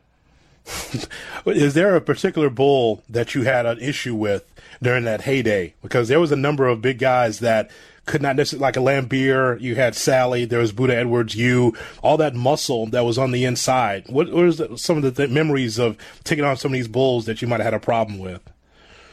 [1.45, 4.45] Is there a particular bull that you had an issue with
[4.81, 5.73] during that heyday?
[5.81, 7.69] Because there was a number of big guys that
[8.05, 12.17] could not necessarily, like a Laimbeer, you had Salley, there was Buddha Edwards, you, all
[12.17, 14.05] that muscle that was on the inside.
[14.07, 17.41] What was some of the th- memories of taking on some of these bulls that
[17.41, 18.41] you might have had a problem with?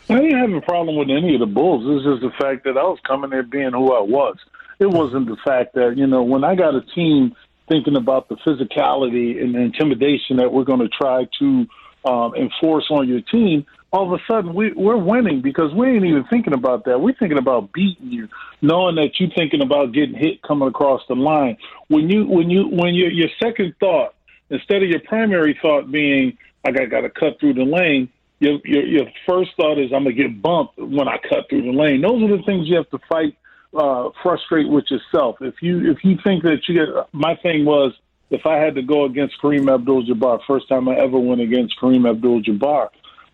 [0.08, 1.84] I didn't have a problem with any of the bulls.
[1.84, 4.36] Was just the fact that I was coming there being who I was.
[4.80, 7.36] It wasn't the fact that, you know, when I got a team
[7.68, 11.66] thinking about the physicality and the intimidation that we're going to try to
[12.04, 16.04] um, enforce on your team, all of a sudden we, we're winning because we ain't
[16.04, 16.98] even thinking about that.
[16.98, 18.28] We're thinking about beating you,
[18.62, 21.56] knowing that you're thinking about getting hit coming across the line.
[21.88, 24.14] When you when you when your your second thought
[24.48, 28.86] instead of your primary thought being I got to cut through the lane, your, your
[28.86, 32.00] your first thought is I'm gonna get bumped when I cut through the lane.
[32.00, 33.36] Those are the things you have to fight,
[33.74, 35.36] uh, frustrate with yourself.
[35.40, 37.92] If you if you think that you get, my thing was
[38.30, 42.08] if I had to go against Kareem Abdul-Jabbar, first time I ever went against Kareem
[42.08, 42.90] Abdul-Jabbar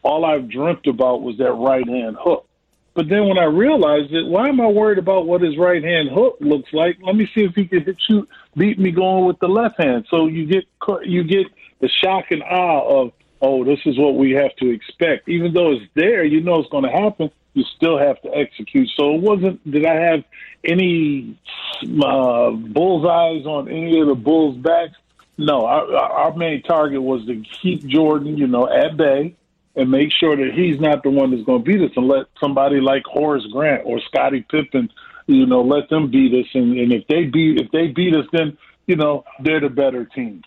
[0.07, 2.49] all I've dreamt about was that right hand hook.
[2.94, 6.09] But then when I realized it, why am I worried about what his right hand
[6.09, 6.96] hook looks like?
[7.03, 10.07] Let me see if he can hit you, beat me going with the left hand.
[10.09, 10.64] So you get
[11.05, 11.49] you get
[11.81, 15.29] the shock and awe of, oh, this is what we have to expect.
[15.29, 17.31] Even though it's there, you know it's going to happen.
[17.57, 18.90] You still have to execute.
[18.99, 19.64] So it wasn't.
[19.71, 20.25] Did I have
[20.62, 21.38] any
[21.83, 24.92] uh, bullseyes on any of the bulls' backs?
[25.38, 25.64] No.
[25.64, 29.37] Our, our main target was to keep Jordan, you know, at bay
[29.75, 32.27] and make sure that he's not the one that's going to beat us and let
[32.38, 34.90] somebody like Horace Grant or Scottie Pippen,
[35.27, 36.51] you know, let them beat us.
[36.53, 40.05] And, and if they beat if they beat us, then you know they're the better
[40.05, 40.42] team.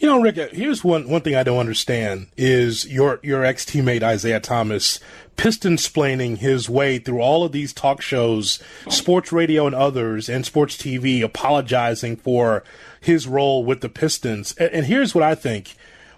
[0.00, 4.02] You know, Rick, here's one, one thing I don't understand is your, your ex teammate
[4.02, 4.98] Isiah Thomas
[5.36, 10.46] piston splaining his way through all of these talk shows, sports radio and others, and
[10.46, 12.64] sports TV, apologizing for
[12.98, 14.54] his role with the Pistons.
[14.56, 15.74] And, and here's what I think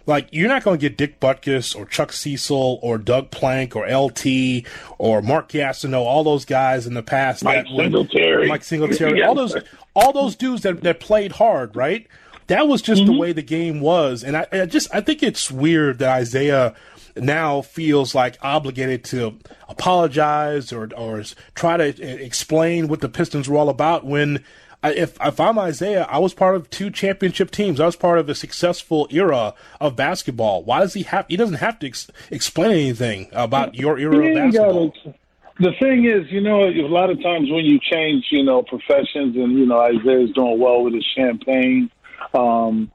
[0.07, 3.85] like you're not going to get Dick Butkus or Chuck Cecil or Doug Plank or
[3.89, 4.65] LT
[4.99, 7.43] or Mark Gastineau, all those guys in the past.
[7.43, 9.27] Mike Singletary, Mike Singletary, yeah.
[9.27, 9.57] all those,
[9.95, 12.07] all those dudes that that played hard, right?
[12.53, 13.13] That was just mm-hmm.
[13.13, 16.75] the way the game was, and I, I just I think it's weird that Isiah
[17.17, 19.39] now feels like obligated to
[19.71, 21.23] apologize or or
[21.55, 24.45] try to explain what the Pistons were all about when
[24.85, 27.81] if if I'm Isiah, I was part of two championship teams.
[27.81, 30.63] I was part of a successful era of basketball.
[30.63, 31.25] Why does he have?
[31.31, 34.89] He doesn't have to ex- explain anything about your era of basketball.
[34.89, 35.15] Gotta,
[35.59, 39.37] the thing is, you know, a lot of times when you change, you know, professions,
[39.37, 41.91] and you know, Isiah's doing well with his champagne.
[42.35, 42.91] Um,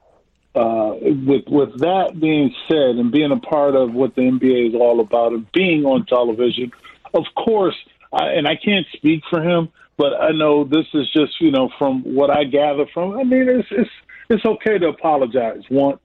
[0.54, 4.74] uh, with with that being said, and being a part of what the NBA is
[4.74, 6.72] all about, and being on television,
[7.14, 7.76] of course,
[8.12, 11.70] I, and I can't speak for him, but I know this is just you know
[11.78, 13.18] from what I gather from.
[13.18, 13.90] I mean, it's it's
[14.30, 16.00] it's okay to apologize once,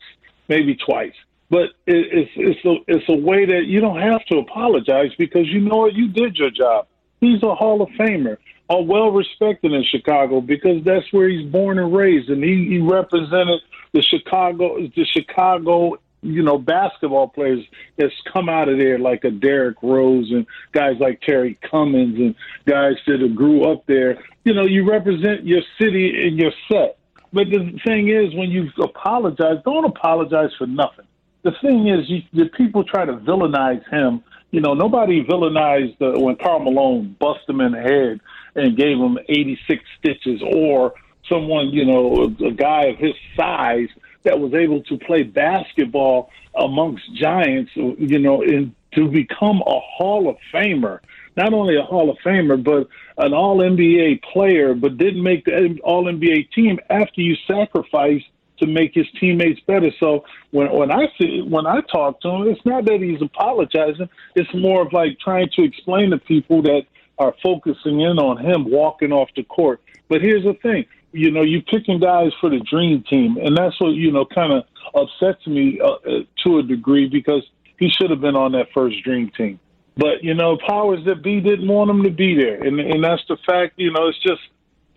[0.48, 1.16] maybe twice,
[1.50, 5.48] but it, it's it's a it's a way that you don't have to apologize because
[5.48, 6.88] you know what you did your job.
[7.22, 8.38] He's a Hall of Famer,
[8.80, 12.80] a well respected in Chicago because that's where he's born and raised, and he, he
[12.80, 13.62] represented
[13.94, 17.64] the Chicago the Chicago you know, basketball players
[17.98, 22.36] that's come out of there like a Derrick Rose and guys like Terry Cummings and
[22.66, 24.24] guys that grew up there.
[24.46, 26.98] You know, you represent your city and your set.
[27.34, 31.06] But the thing is, when you apologize, don't apologize for nothing.
[31.44, 34.24] The thing is, you, the people try to villainize him.
[34.52, 38.22] You know, nobody villainized uh, when Karl Malone busted him in the head
[38.56, 40.94] and gave him 86 stitches, or
[41.28, 43.90] someone, you know, a guy of his size
[44.24, 50.30] that was able to play basketball amongst giants, you know, in, to become a Hall
[50.30, 51.00] of Famer.
[51.36, 52.88] Not only a Hall of Famer, but
[53.18, 58.26] an All NBA player, but didn't make the All NBA team after you sacrificed
[58.60, 59.92] to make his teammates better.
[60.00, 64.10] So when when I see when I talk to him, it's not that he's apologizing.
[64.36, 66.84] It's more of like trying to explain to people that
[67.24, 69.82] are focusing in on him walking off the court.
[70.10, 73.80] But here's the thing: you know, you're picking guys for the dream team, and that's
[73.80, 77.44] what you know kind of upsets me uh, uh, to a degree because
[77.80, 79.60] he should have been on that first dream team.
[79.96, 83.24] But you know, powers that be didn't want him to be there, and and that's
[83.30, 83.74] the fact.
[83.78, 84.42] You know, it's just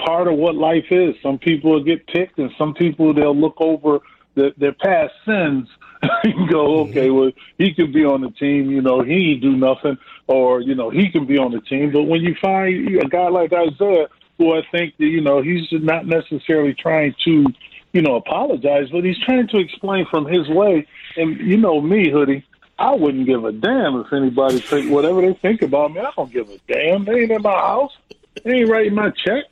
[0.05, 1.15] part of what life is.
[1.23, 4.01] Some people will get picked, and some people they'll look over
[4.37, 5.69] the, their past sins
[6.03, 6.91] and go, mm-hmm.
[6.91, 8.71] okay, well, he could be on the team.
[8.71, 11.91] You know, he ain't do nothing, or you know, he can be on the team.
[11.91, 14.07] But when you find a guy like Isiah,
[14.39, 17.47] who I think that, you know, he's not necessarily trying to,
[17.93, 20.87] you know, apologize, but he's trying to explain from his way.
[21.17, 22.45] And you know me, Hoodie,
[22.79, 26.01] I wouldn't give a damn if anybody think whatever they think about me.
[26.01, 27.05] I don't give a damn.
[27.05, 27.97] They ain't in my house.
[28.45, 29.45] They ain't writing my check.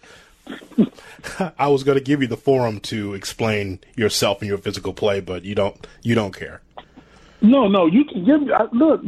[1.58, 5.20] I was going to give you the forum to explain yourself and your physical play,
[5.20, 5.86] but you don't.
[6.02, 6.60] You don't care.
[7.40, 8.50] No, no, you can give.
[8.50, 9.02] I, look,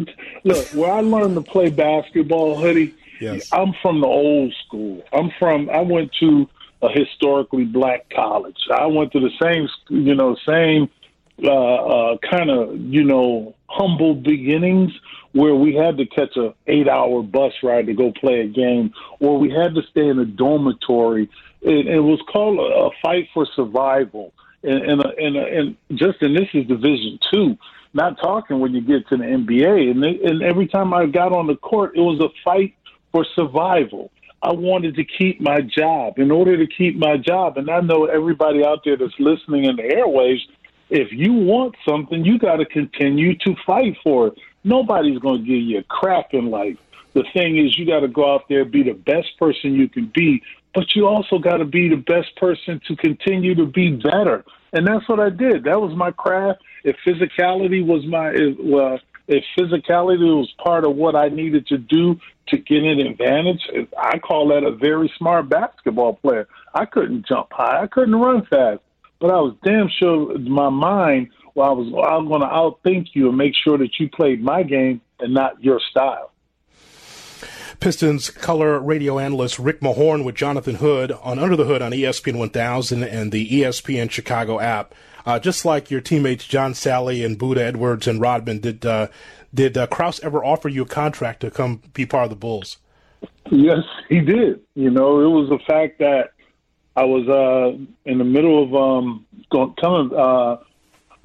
[0.45, 0.67] look.
[0.75, 2.95] Where I learned to play basketball, hoodie.
[3.21, 3.51] Yes.
[3.53, 5.03] I'm from the old school.
[5.13, 5.71] I'm from.
[5.71, 6.49] I went to
[6.83, 8.59] a historically black college.
[8.73, 10.91] I went to the same, you know, same
[11.43, 14.93] uh, uh, kind of, you know, humble beginnings
[15.37, 18.91] where we had to catch a eight hour bus ride to go play a game,
[19.21, 21.29] or we had to stay in a dormitory.
[21.61, 24.33] It, it was called a, a fight for survival,
[24.63, 27.59] and and, uh, and uh, and just and this is Division two.
[27.93, 31.33] Not talking when you get to the NBA, and they, and every time I got
[31.33, 32.75] on the court, it was a fight
[33.13, 34.11] for survival.
[34.43, 36.19] I wanted to keep my job.
[36.19, 39.77] In order to keep my job, and I know everybody out there that's listening in
[39.77, 40.41] the airwaves,
[40.89, 44.35] if you want something, you got to continue to fight for it.
[44.67, 46.77] Nobody's going to give you a crap in life.
[47.15, 50.11] The thing is, you got to go out there, be the best person you can
[50.13, 50.43] be,
[50.75, 54.45] but you also got to be the best person to continue to be better.
[54.73, 55.65] And that's what I did.
[55.65, 56.63] That was my craft.
[56.83, 58.99] If physicality was my, if, well,
[59.29, 63.63] if physicality was part of what I needed to do to get an advantage,
[63.97, 66.49] I call that a very smart basketball player.
[66.75, 67.85] I couldn't jump high.
[67.85, 68.81] I couldn't run fast,
[69.21, 73.09] but I was damn sure my mind, well, I was, I was going to outthink
[73.15, 76.31] you and make sure that you played my game and not your style.
[77.81, 82.39] Pistons color radio analyst Rick Mahorn with Jonathan Hood on Under the Hood on ESPN
[82.39, 84.95] 1000 and the ESPN Chicago app.
[85.25, 89.09] Uh, just like your teammates John Salley and Buddha Edwards and Rodman, did uh,
[89.53, 92.77] did uh, Krause ever offer you a contract to come be part of the Bulls?
[93.51, 94.61] Yes, he did.
[94.75, 96.31] You know, it was the fact that
[96.95, 100.59] I was uh, in the middle of um, going, telling, uh,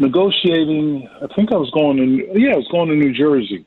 [0.01, 1.07] negotiating.
[1.21, 3.65] I think I was going to, yeah, I was going to New Jersey,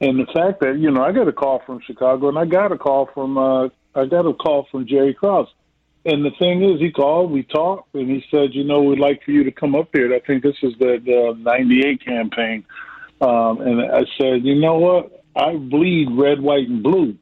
[0.00, 2.72] and the fact that you know I got a call from Chicago, and I got
[2.72, 5.48] a call from uh, I got a call from Jerry Krause.
[6.04, 9.22] And the thing is, he called, we talked, and he said, you know, we'd like
[9.22, 10.12] for you to come up here.
[10.12, 12.64] I think this is the, the 98 campaign.
[13.20, 15.24] Um, and I said, you know what?
[15.36, 17.16] I bleed red, white, and blue.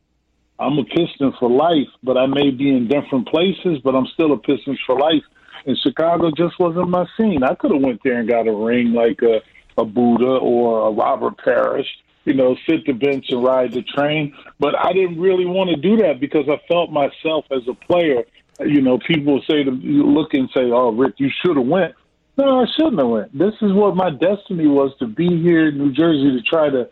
[0.58, 4.32] I'm a Piston for life, but I may be in different places, but I'm still
[4.32, 5.22] a Pistons for life.
[5.66, 7.42] And Chicago just wasn't my scene.
[7.42, 9.40] I could have went there and got a ring like a,
[9.80, 11.86] a Buddha or a Robert Parish,
[12.24, 14.34] you know, sit the bench and ride the train.
[14.58, 18.24] But I didn't really want to do that because I felt myself as a player–
[18.66, 21.94] you know, people say to look and say, "Oh, Rick, you should have went."
[22.36, 23.36] No, I shouldn't have went.
[23.36, 26.88] This is what my destiny was to be here in New Jersey to try to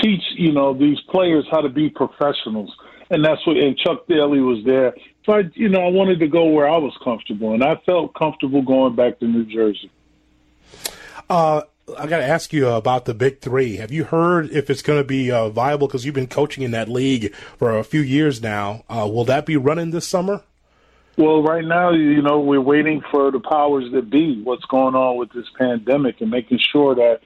[0.00, 2.74] teach, you know, these players how to be professionals.
[3.12, 3.58] And that's what.
[3.58, 4.94] And Chuck Daly was there,
[5.24, 8.14] so I, you know, I wanted to go where I was comfortable, and I felt
[8.14, 9.90] comfortable going back to New Jersey.
[11.28, 11.62] Uh,
[11.98, 13.76] I got to ask you about the Big Three.
[13.76, 15.86] Have you heard if it's going to be uh, viable?
[15.86, 18.82] Because you've been coaching in that league for a few years now.
[18.88, 20.42] Uh, will that be running this summer?
[21.18, 25.18] Well, right now, you know, we're waiting for the powers that be, what's going on
[25.18, 27.20] with this pandemic, and making sure that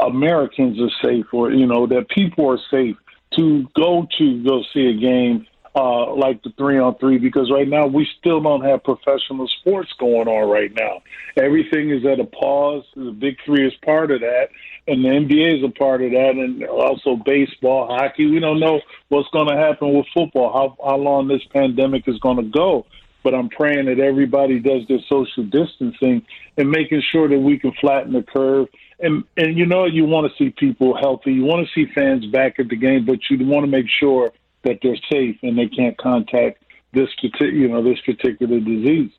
[0.00, 2.96] Americans are safe, or you know, that people are safe
[3.40, 7.68] to go to go see a game uh, like the three on three, because right
[7.68, 11.00] now we still don't have professional sports going on right now.
[11.36, 12.84] Everything is at a pause.
[12.96, 14.48] The Big Three is part of that,
[14.88, 18.28] and the NBA is a part of that, and also baseball, hockey.
[18.28, 22.18] We don't know what's going to happen with football, how how long this pandemic is
[22.18, 22.86] going to go
[23.22, 26.22] but I'm praying that everybody does their social distancing
[26.56, 28.68] and making sure that we can flatten the curve.
[29.02, 32.26] And and you know you want to see people healthy, you want to see fans
[32.26, 34.32] back at the game, but you want to make sure
[34.62, 39.10] that they're safe and they can't contact this you know this particular disease.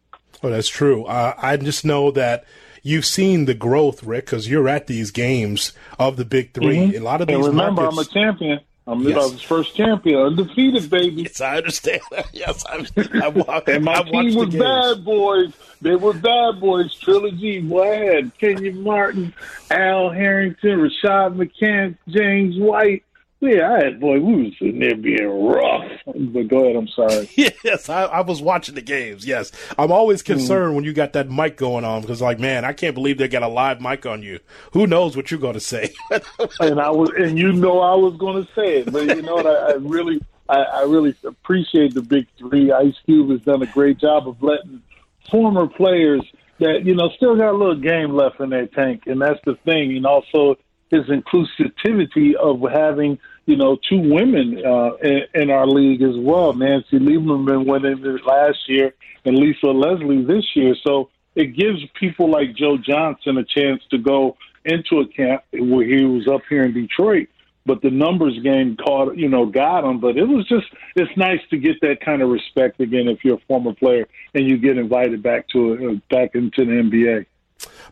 [0.42, 1.06] Well, that's true.
[1.06, 2.46] Uh, I just know that
[2.84, 6.98] you've seen the growth, Rick, because you're at these games of the Big 3 mm-hmm.
[6.98, 8.60] A lot of these and remember, markets, I'm a champion.
[8.92, 9.32] I'm yes.
[9.32, 11.22] his first champion, undefeated, baby.
[11.24, 12.02] Yes, I understand.
[12.34, 15.54] yes, I, I, I and my I team was bad boys.
[15.82, 16.94] They were bad boys.
[16.96, 17.62] Trilogy.
[17.62, 19.34] Boy, I had Kenyon Martin,
[19.70, 23.06] Al Harrington, Rashad McCants, James White,
[23.42, 25.92] yeah, I had, boy, we was sitting there being rough.
[26.06, 27.28] But go ahead, I'm sorry.
[27.36, 29.26] yes, I, I, was watching the games.
[29.26, 30.34] Yes, I'm always mm-hmm.
[30.34, 30.76] concerned mm.
[30.76, 33.42] when you got that mic going on because, like, man, I can't believe they got
[33.42, 34.40] a live mic on you.
[34.74, 35.92] Who knows what you're going to say?
[36.60, 39.34] and I was, and you know, I was going to say it, but you know
[39.34, 39.48] what?
[39.48, 42.72] I, I really, I, I really appreciate the big three.
[42.72, 44.84] Ice Cube has done a great job of letting
[45.32, 46.22] former players
[46.60, 49.56] that you know still got a little game left in their tank, and that's the
[49.66, 49.98] thing.
[49.98, 50.58] And also
[50.92, 56.54] his inclusivity of having you know, two women uh, in, in our league as well.
[56.54, 58.94] Nancy Lieberman went in last year,
[59.26, 60.76] and Lisa Leslie this year.
[60.84, 65.86] So it gives people like Joe Johnson a chance to go into a camp where
[65.86, 67.30] he was up here in Detroit.
[67.64, 70.00] But the numbers game caught, you know, got him.
[70.00, 70.66] But it was just,
[70.96, 74.48] it's nice to get that kind of respect again if you're a former player and
[74.48, 77.26] you get invited back to uh, back into the NBA.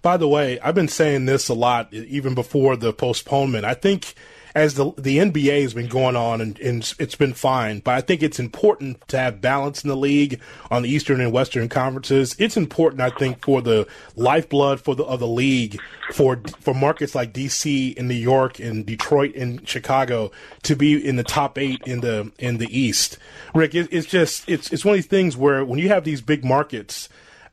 [0.02, 3.64] By the way, I've been saying this a lot even before the postponement.
[3.64, 4.16] I think
[4.56, 8.02] as the the NBA has been going on and, and, it's been fine, but I
[8.02, 10.40] think it's important to have balance in the league
[10.72, 12.36] on the Eastern and Western conferences.
[12.40, 15.80] It's important, I think, for the lifeblood for the of the league
[16.14, 20.32] for for markets like DC and New York and Detroit and Chicago
[20.64, 23.18] to be in the top eight in the in the East.
[23.54, 26.22] Rick, it, it's just it's it's one of these things where when you have these
[26.22, 27.10] big markets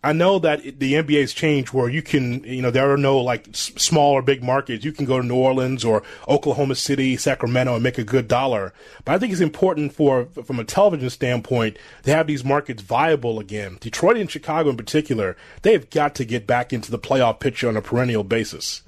[0.07, 3.49] I know that the NBA's changed where you can, you know, there are no like
[3.49, 4.85] s- small or big markets.
[4.85, 8.73] You can go to New Orleans or Oklahoma City, Sacramento, and make a good dollar.
[9.05, 13.41] But I think it's important for, from a television standpoint, to have these markets viable
[13.41, 13.79] again.
[13.81, 17.69] Detroit and Chicago, in particular, they have got to get back into the playoff picture
[17.69, 18.83] on a perennial basis.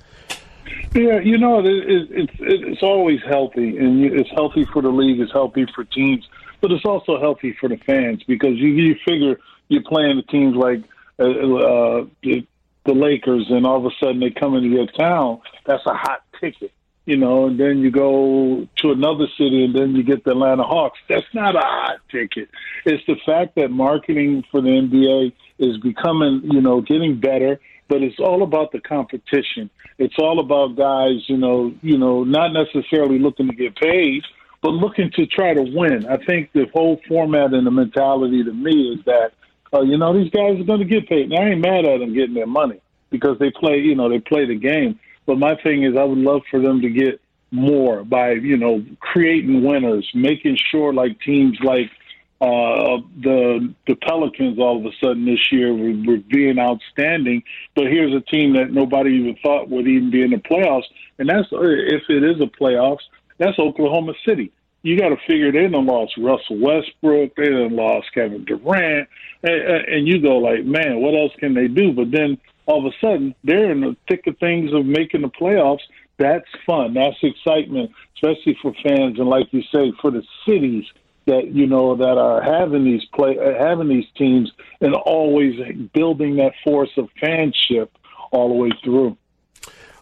[0.94, 5.18] Yeah, you know, it, it, it's it's always healthy, and it's healthy for the league.
[5.18, 6.28] It's healthy for teams,
[6.60, 10.54] but it's also healthy for the fans because you you figure you're playing the teams
[10.54, 10.84] like
[11.18, 12.46] uh, uh, the,
[12.84, 15.40] the Lakers, and all of a sudden they come into your town.
[15.66, 16.72] That's a hot ticket,
[17.06, 17.46] you know.
[17.46, 20.98] And then you go to another city, and then you get the Atlanta Hawks.
[21.08, 22.48] That's not a hot ticket.
[22.84, 27.60] It's the fact that marketing for the NBA is becoming, you know, getting better.
[27.88, 29.70] But it's all about the competition.
[29.98, 34.22] It's all about guys, you know, you know, not necessarily looking to get paid,
[34.62, 36.06] but looking to try to win.
[36.06, 39.32] I think the whole format and the mentality to me is that
[39.72, 41.30] uh, you know, these guys are going to get paid.
[41.30, 44.20] Now, I ain't mad at them getting their money because they play, you know, they
[44.20, 44.98] play the game.
[45.26, 48.84] But my thing is, I would love for them to get more by, you know,
[49.00, 51.90] creating winners, making sure like teams like
[52.40, 57.42] uh, the the Pelicans all of a sudden this year were, were being outstanding.
[57.74, 60.84] But here's a team that nobody even thought would even be in the playoffs,
[61.18, 63.02] and that's if it is a playoffs.
[63.38, 64.52] That's Oklahoma City
[64.82, 69.08] you got to figure they done lost Russell Westbrook, they done lost Kevin Durant,
[69.42, 71.92] and, and you go like, man, what else can they do?
[71.92, 75.28] But then all of a sudden they're in the thick of things of making the
[75.28, 75.82] playoffs.
[76.18, 76.94] That's fun.
[76.94, 80.84] That's excitement, especially for fans and, like you say, for the cities
[81.26, 84.50] that you know that are having these play uh, having these teams
[84.80, 85.54] and always
[85.92, 87.88] building that force of fanship
[88.32, 89.16] all the way through.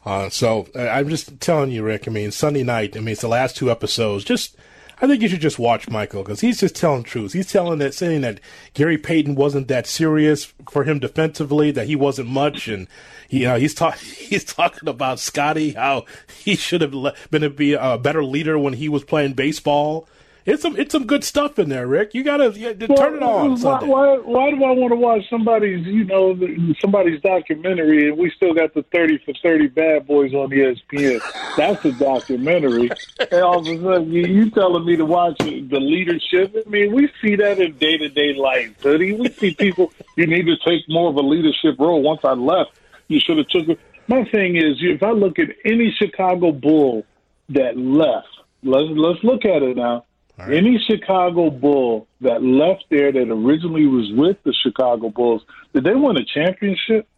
[0.07, 2.07] Uh, so uh, I'm just telling you, Rick.
[2.07, 2.97] I mean, Sunday night.
[2.97, 4.23] I mean, it's the last two episodes.
[4.23, 4.57] Just,
[5.03, 7.33] I think you should just watch Michael because he's just telling truth.
[7.33, 8.39] He's telling that, saying that
[8.73, 12.87] Gary Payton wasn't that serious for him defensively, that he wasn't much, and
[13.29, 14.09] you know, he's talking.
[14.27, 16.05] He's talking about Scottie how
[16.37, 16.93] he should have
[17.31, 20.09] been a, be a better leader when he was playing baseball.
[20.47, 22.14] It's some it's some good stuff in there, Rick.
[22.14, 23.61] You gotta yeah, well, turn it on.
[23.61, 26.38] Why, why, why do I want to watch somebody's you know
[26.80, 31.20] somebody's documentary and we still got the thirty for thirty bad boys on ESPN?
[31.57, 32.90] That's a documentary.
[33.18, 36.55] and all of a sudden you, you telling me to watch the leadership?
[36.64, 39.14] I mean, we see that in day to day life, buddy.
[39.14, 39.92] We see people.
[40.14, 42.03] You need to take more of a leadership role.
[42.03, 42.70] Once I left,
[43.09, 43.80] you should have took it.
[44.07, 47.05] My thing is, if I look at any Chicago Bull
[47.49, 48.28] that left,
[48.62, 50.05] let's let's look at it now
[50.39, 50.53] Right.
[50.53, 55.95] Any Chicago Bull that left there that originally was with the Chicago Bulls, did they
[55.95, 57.09] win a championship?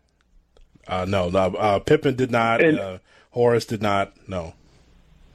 [0.87, 1.39] Uh, no, no.
[1.55, 2.63] Uh, Pippen did not.
[2.63, 2.99] And, uh,
[3.31, 4.13] Horace did not.
[4.29, 4.55] No.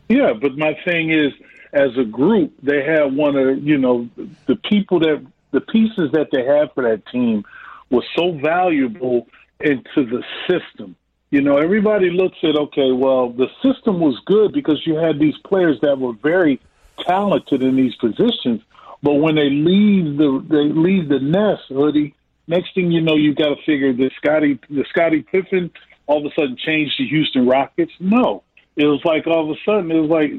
[0.07, 1.33] Yeah, but my thing is,
[1.73, 4.07] as a group, they had one of you know
[4.45, 7.43] the people that the pieces that they had for that team
[7.89, 9.27] was so valuable
[9.59, 10.95] into the system.
[11.31, 15.37] You know, everybody looks at okay, well, the system was good because you had these
[15.45, 16.59] players that were very
[17.05, 18.61] talented in these positions,
[19.01, 22.15] but when they leave the they leave the nest, hoodie.
[22.45, 25.71] Next thing you know, you got to figure that Scottie the Scottie Pippen
[26.07, 27.91] all of a sudden changed the Houston Rockets.
[27.99, 28.43] No,
[28.75, 30.31] it was like all of a sudden it was like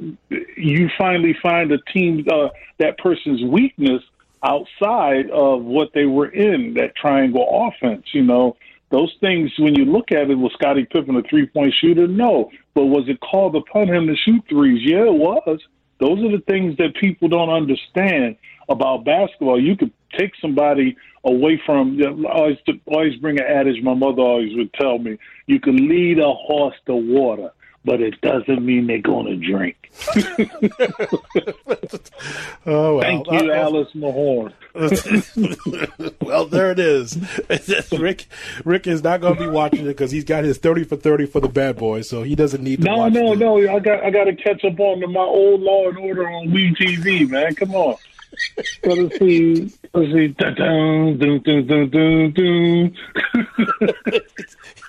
[0.56, 2.48] you finally find a team uh,
[2.78, 4.02] that person's weakness
[4.42, 8.06] outside of what they were in that triangle offense.
[8.12, 8.56] You know,
[8.90, 12.06] those things when you look at it, was Scottie Pippen a three point shooter?
[12.06, 14.82] No, but was it called upon him to shoot threes?
[14.84, 15.60] Yeah, it was.
[16.04, 18.36] Those are the things that people don't understand
[18.68, 19.58] about basketball.
[19.58, 21.98] You could take somebody away from.
[21.98, 23.82] I always always bring an adage.
[23.82, 27.52] My mother always would tell me: you can lead a horse to water,
[27.84, 29.76] but it doesn't mean they're going to drink.
[32.66, 33.00] oh, well.
[33.00, 34.52] Thank you, uh, Alice Mahorn.
[36.20, 37.16] well, there it is.
[37.92, 38.26] Rick
[38.64, 41.26] Rick is not going to be watching it because he's got his thirty for thirty
[41.26, 42.84] for the bad boys, so he doesn't need to.
[42.84, 43.56] No, no, no.
[43.56, 46.74] I got I got to catch up on my old Law and Order on WE
[46.74, 47.54] TV, man.
[47.54, 47.96] Come on.
[48.84, 49.72] let's see.
[49.92, 50.28] Let's see.
[50.28, 52.96] Dun, dun, dun, dun, dun, dun.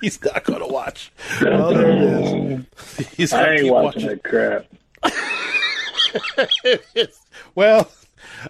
[0.00, 1.12] He's not going to watch.
[1.40, 2.64] Well, there it is.
[3.16, 4.66] He's I ain't watching, watching that crap.
[7.54, 7.90] well,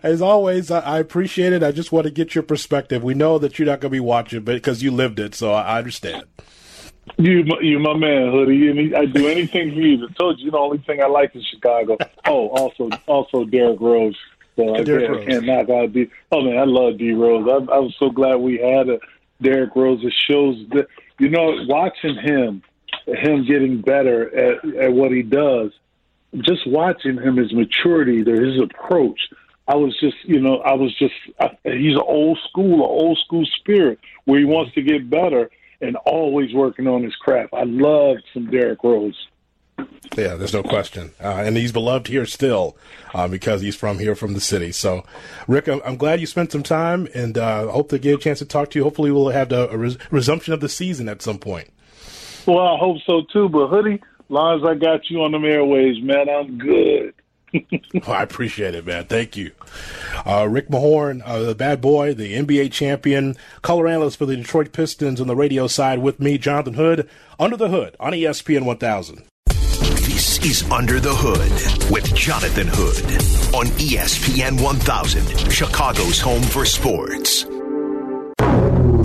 [0.03, 1.63] as always, I, appreciate it.
[1.63, 3.03] I just want to get your perspective.
[3.03, 5.53] We know that you're not going to be watching, but because you lived it, so
[5.53, 6.25] I understand.
[7.19, 10.07] You, my- you, my man, hoodie, I do anything for you.
[10.07, 11.97] I told you the only thing I like is Chicago.
[12.27, 14.17] Oh, also, also Derrick Rose.
[14.57, 15.27] So I, Derrick can't, Rose.
[15.27, 16.11] I can't knock out D.
[16.33, 17.47] Oh man, I love D Rose.
[17.49, 18.99] I, I was so glad we had a
[19.41, 20.01] Derrick Rose.
[20.03, 20.89] It shows that
[21.19, 22.63] you know watching him,
[23.07, 25.73] him getting better at, at what he does.
[26.35, 29.21] Just watching him, his maturity, there, his approach.
[29.69, 31.15] I was just, you know, I was just.
[31.41, 35.51] I, he's an old school, old school spirit where he wants to get better
[35.81, 37.53] and always working on his craft.
[37.53, 39.29] I loved some Derrick Rose.
[40.17, 42.77] Yeah, there's no question, uh, and he's beloved here still
[43.13, 44.73] uh, because he's from here, from the city.
[44.73, 45.05] So,
[45.47, 48.39] Rick, I'm, I'm glad you spent some time, and uh, hope to get a chance
[48.39, 48.85] to talk to you.
[48.85, 51.69] Hopefully, we'll have the, a res- resumption of the season at some point.
[52.47, 53.49] Well, I hope so too.
[53.49, 57.15] But hoodie, as long as I got you on them airways, man, I'm good.
[58.07, 59.07] Oh, I appreciate it, man.
[59.07, 59.53] Thank you.
[60.27, 64.73] Uh, Rick Mahorn, uh, the bad boy, the NBA champion, color analyst for the Detroit
[64.73, 69.23] Pistons on the radio side with me, Jonathan Hood, under the hood on ESPN 1000.
[69.49, 73.05] This is Under the Hood with Jonathan Hood
[73.55, 77.47] on ESPN 1000, Chicago's home for sports.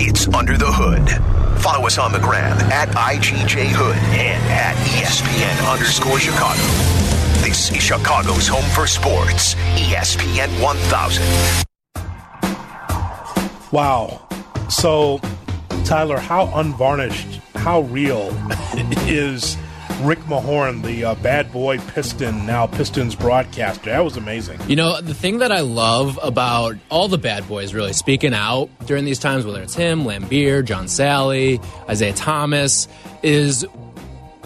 [0.04, 1.41] It's Under the Hood.
[1.62, 6.60] Follow us on the gram at IGJ Hood and at ESPN underscore Chicago.
[7.40, 11.22] This is Chicago's home for sports, ESPN 1000.
[13.70, 14.26] Wow.
[14.68, 15.20] So,
[15.84, 18.36] Tyler, how unvarnished, how real
[19.06, 19.56] is
[20.00, 23.90] Rick Mahorn, the uh, bad boy Piston, now Pistons broadcaster?
[23.90, 24.58] That was amazing.
[24.68, 28.68] You know, the thing that I love about all the bad boys really speaking out
[28.86, 32.88] during these times, whether it's him, Laimbeer, John Salley, Isiah Thomas,
[33.22, 33.66] is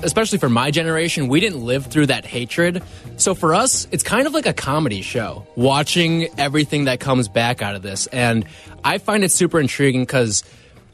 [0.02, 2.82] especially for my generation, we didn't live through that hatred.
[3.16, 7.62] So for us, it's kind of like a comedy show, watching everything that comes back
[7.62, 8.06] out of this.
[8.08, 8.44] And
[8.84, 10.44] I find it super intriguing because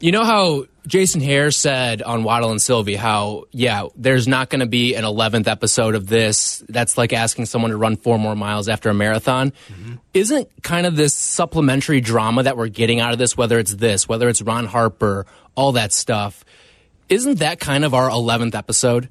[0.03, 4.59] you know how Jason Hehir said on Waddle and Silvy how, yeah, there's not going
[4.59, 6.61] to be an 11th episode of this.
[6.67, 9.53] That's like asking someone to run four more miles after a marathon.
[9.69, 9.93] Mm-hmm.
[10.13, 14.05] Isn't kind of this supplementary drama that we're getting out of this, whether it's this,
[14.05, 15.25] whether it's Ron Harper,
[15.55, 16.43] all that stuff,
[17.07, 19.07] isn't that kind of our 11th episode?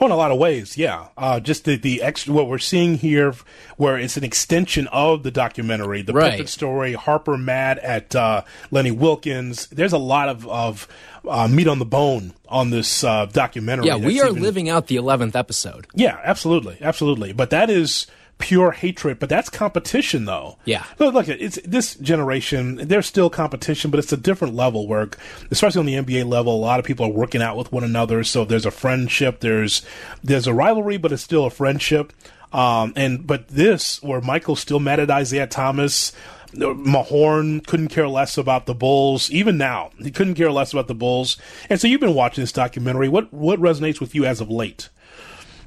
[0.00, 1.08] Oh, in a lot of ways, yeah.
[1.16, 3.34] Uh, just the, the extra, what we're seeing here,
[3.76, 6.32] where it's an extension of the documentary, the Right.
[6.32, 9.68] Pippen story, Harper mad at uh, Lenny Wilkens.
[9.68, 10.86] There's a lot of, of
[11.28, 13.86] uh, meat on the bone on this uh, documentary.
[13.86, 15.86] Yeah, we are even- living out the 11th episode.
[15.94, 17.32] Yeah, absolutely, absolutely.
[17.32, 18.06] But that is
[18.38, 19.18] pure hatred.
[19.18, 20.58] But that's competition, though.
[20.64, 20.84] Yeah.
[20.98, 22.76] Look, look, it's this generation.
[22.76, 24.86] There's still competition, but it's a different level.
[24.86, 25.08] Where,
[25.50, 28.24] especially on the NBA level, a lot of people are working out with one another.
[28.24, 29.40] So there's a friendship.
[29.40, 29.82] There's
[30.22, 32.12] there's a rivalry, but it's still a friendship.
[32.52, 36.12] Um, and but this, where Michael's still mad at Isiah Thomas.
[36.54, 39.30] Mahorn couldn't care less about the Bulls.
[39.30, 41.36] Even now, he couldn't care less about the Bulls.
[41.68, 43.08] And so you've been watching this documentary.
[43.10, 44.88] What what resonates with you as of late?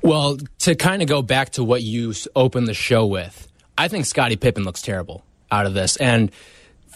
[0.01, 3.47] Well, to kind of go back to what you opened the show with,
[3.77, 5.97] I think Scottie Pippen looks terrible out of this.
[5.97, 6.31] And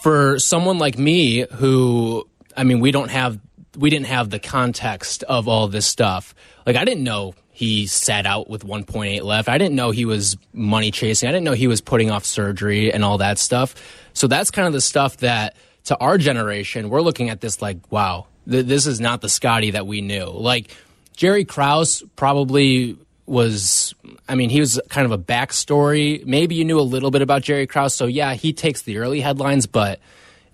[0.01, 3.39] for someone like me who, I mean, we don't have,
[3.78, 6.34] we didn't have the context of all this stuff.
[6.66, 9.47] Like, I didn't know he sat out with 1.8 left.
[9.47, 11.30] I didn't know he was money chasing.
[11.30, 13.76] I didn't know he was putting off surgery and all that stuff.
[14.14, 17.78] So that's kind of the stuff that to our generation, we're looking at this like,
[17.91, 20.26] wow, th- this is not the Scottie that we knew.
[20.26, 20.76] Like,
[21.16, 23.95] Jerry Krause probably was,
[24.28, 26.26] I mean, he was kind of a backstory.
[26.26, 27.95] Maybe you knew a little bit about Jerry Krause.
[27.95, 29.99] So, yeah, he takes the early headlines, but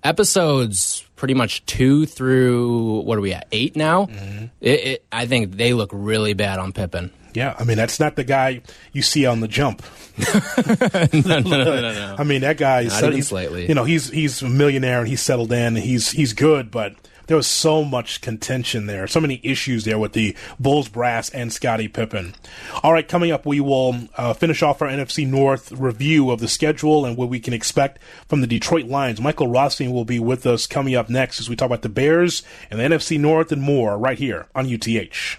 [0.04, 4.06] episodes pretty much two through, what are we at, eight now?
[4.06, 4.46] Mm-hmm.
[4.62, 7.12] It, it, I think they look really bad on Pippen.
[7.34, 9.84] Yeah, I mean that's not the guy you see on the jump.
[10.18, 12.16] no, no, no, no, no.
[12.20, 13.68] I mean that guy is Not even slightly.
[13.68, 15.78] You know, he's he's a millionaire and he's settled in.
[15.78, 16.96] And he's he's good, but
[17.30, 21.54] there was so much contention there, so many issues there with the Bulls brass and
[21.54, 22.34] Scottie Pippen.
[22.82, 26.48] All right, coming up, we will uh, finish off our NFC North review of the
[26.48, 29.22] schedule and what we can expect from the Detroit Lions.
[29.22, 32.42] Michael Rothstein will be with us coming up next as we talk about the Bears
[32.72, 35.38] and the NFC North and more right here on UTH.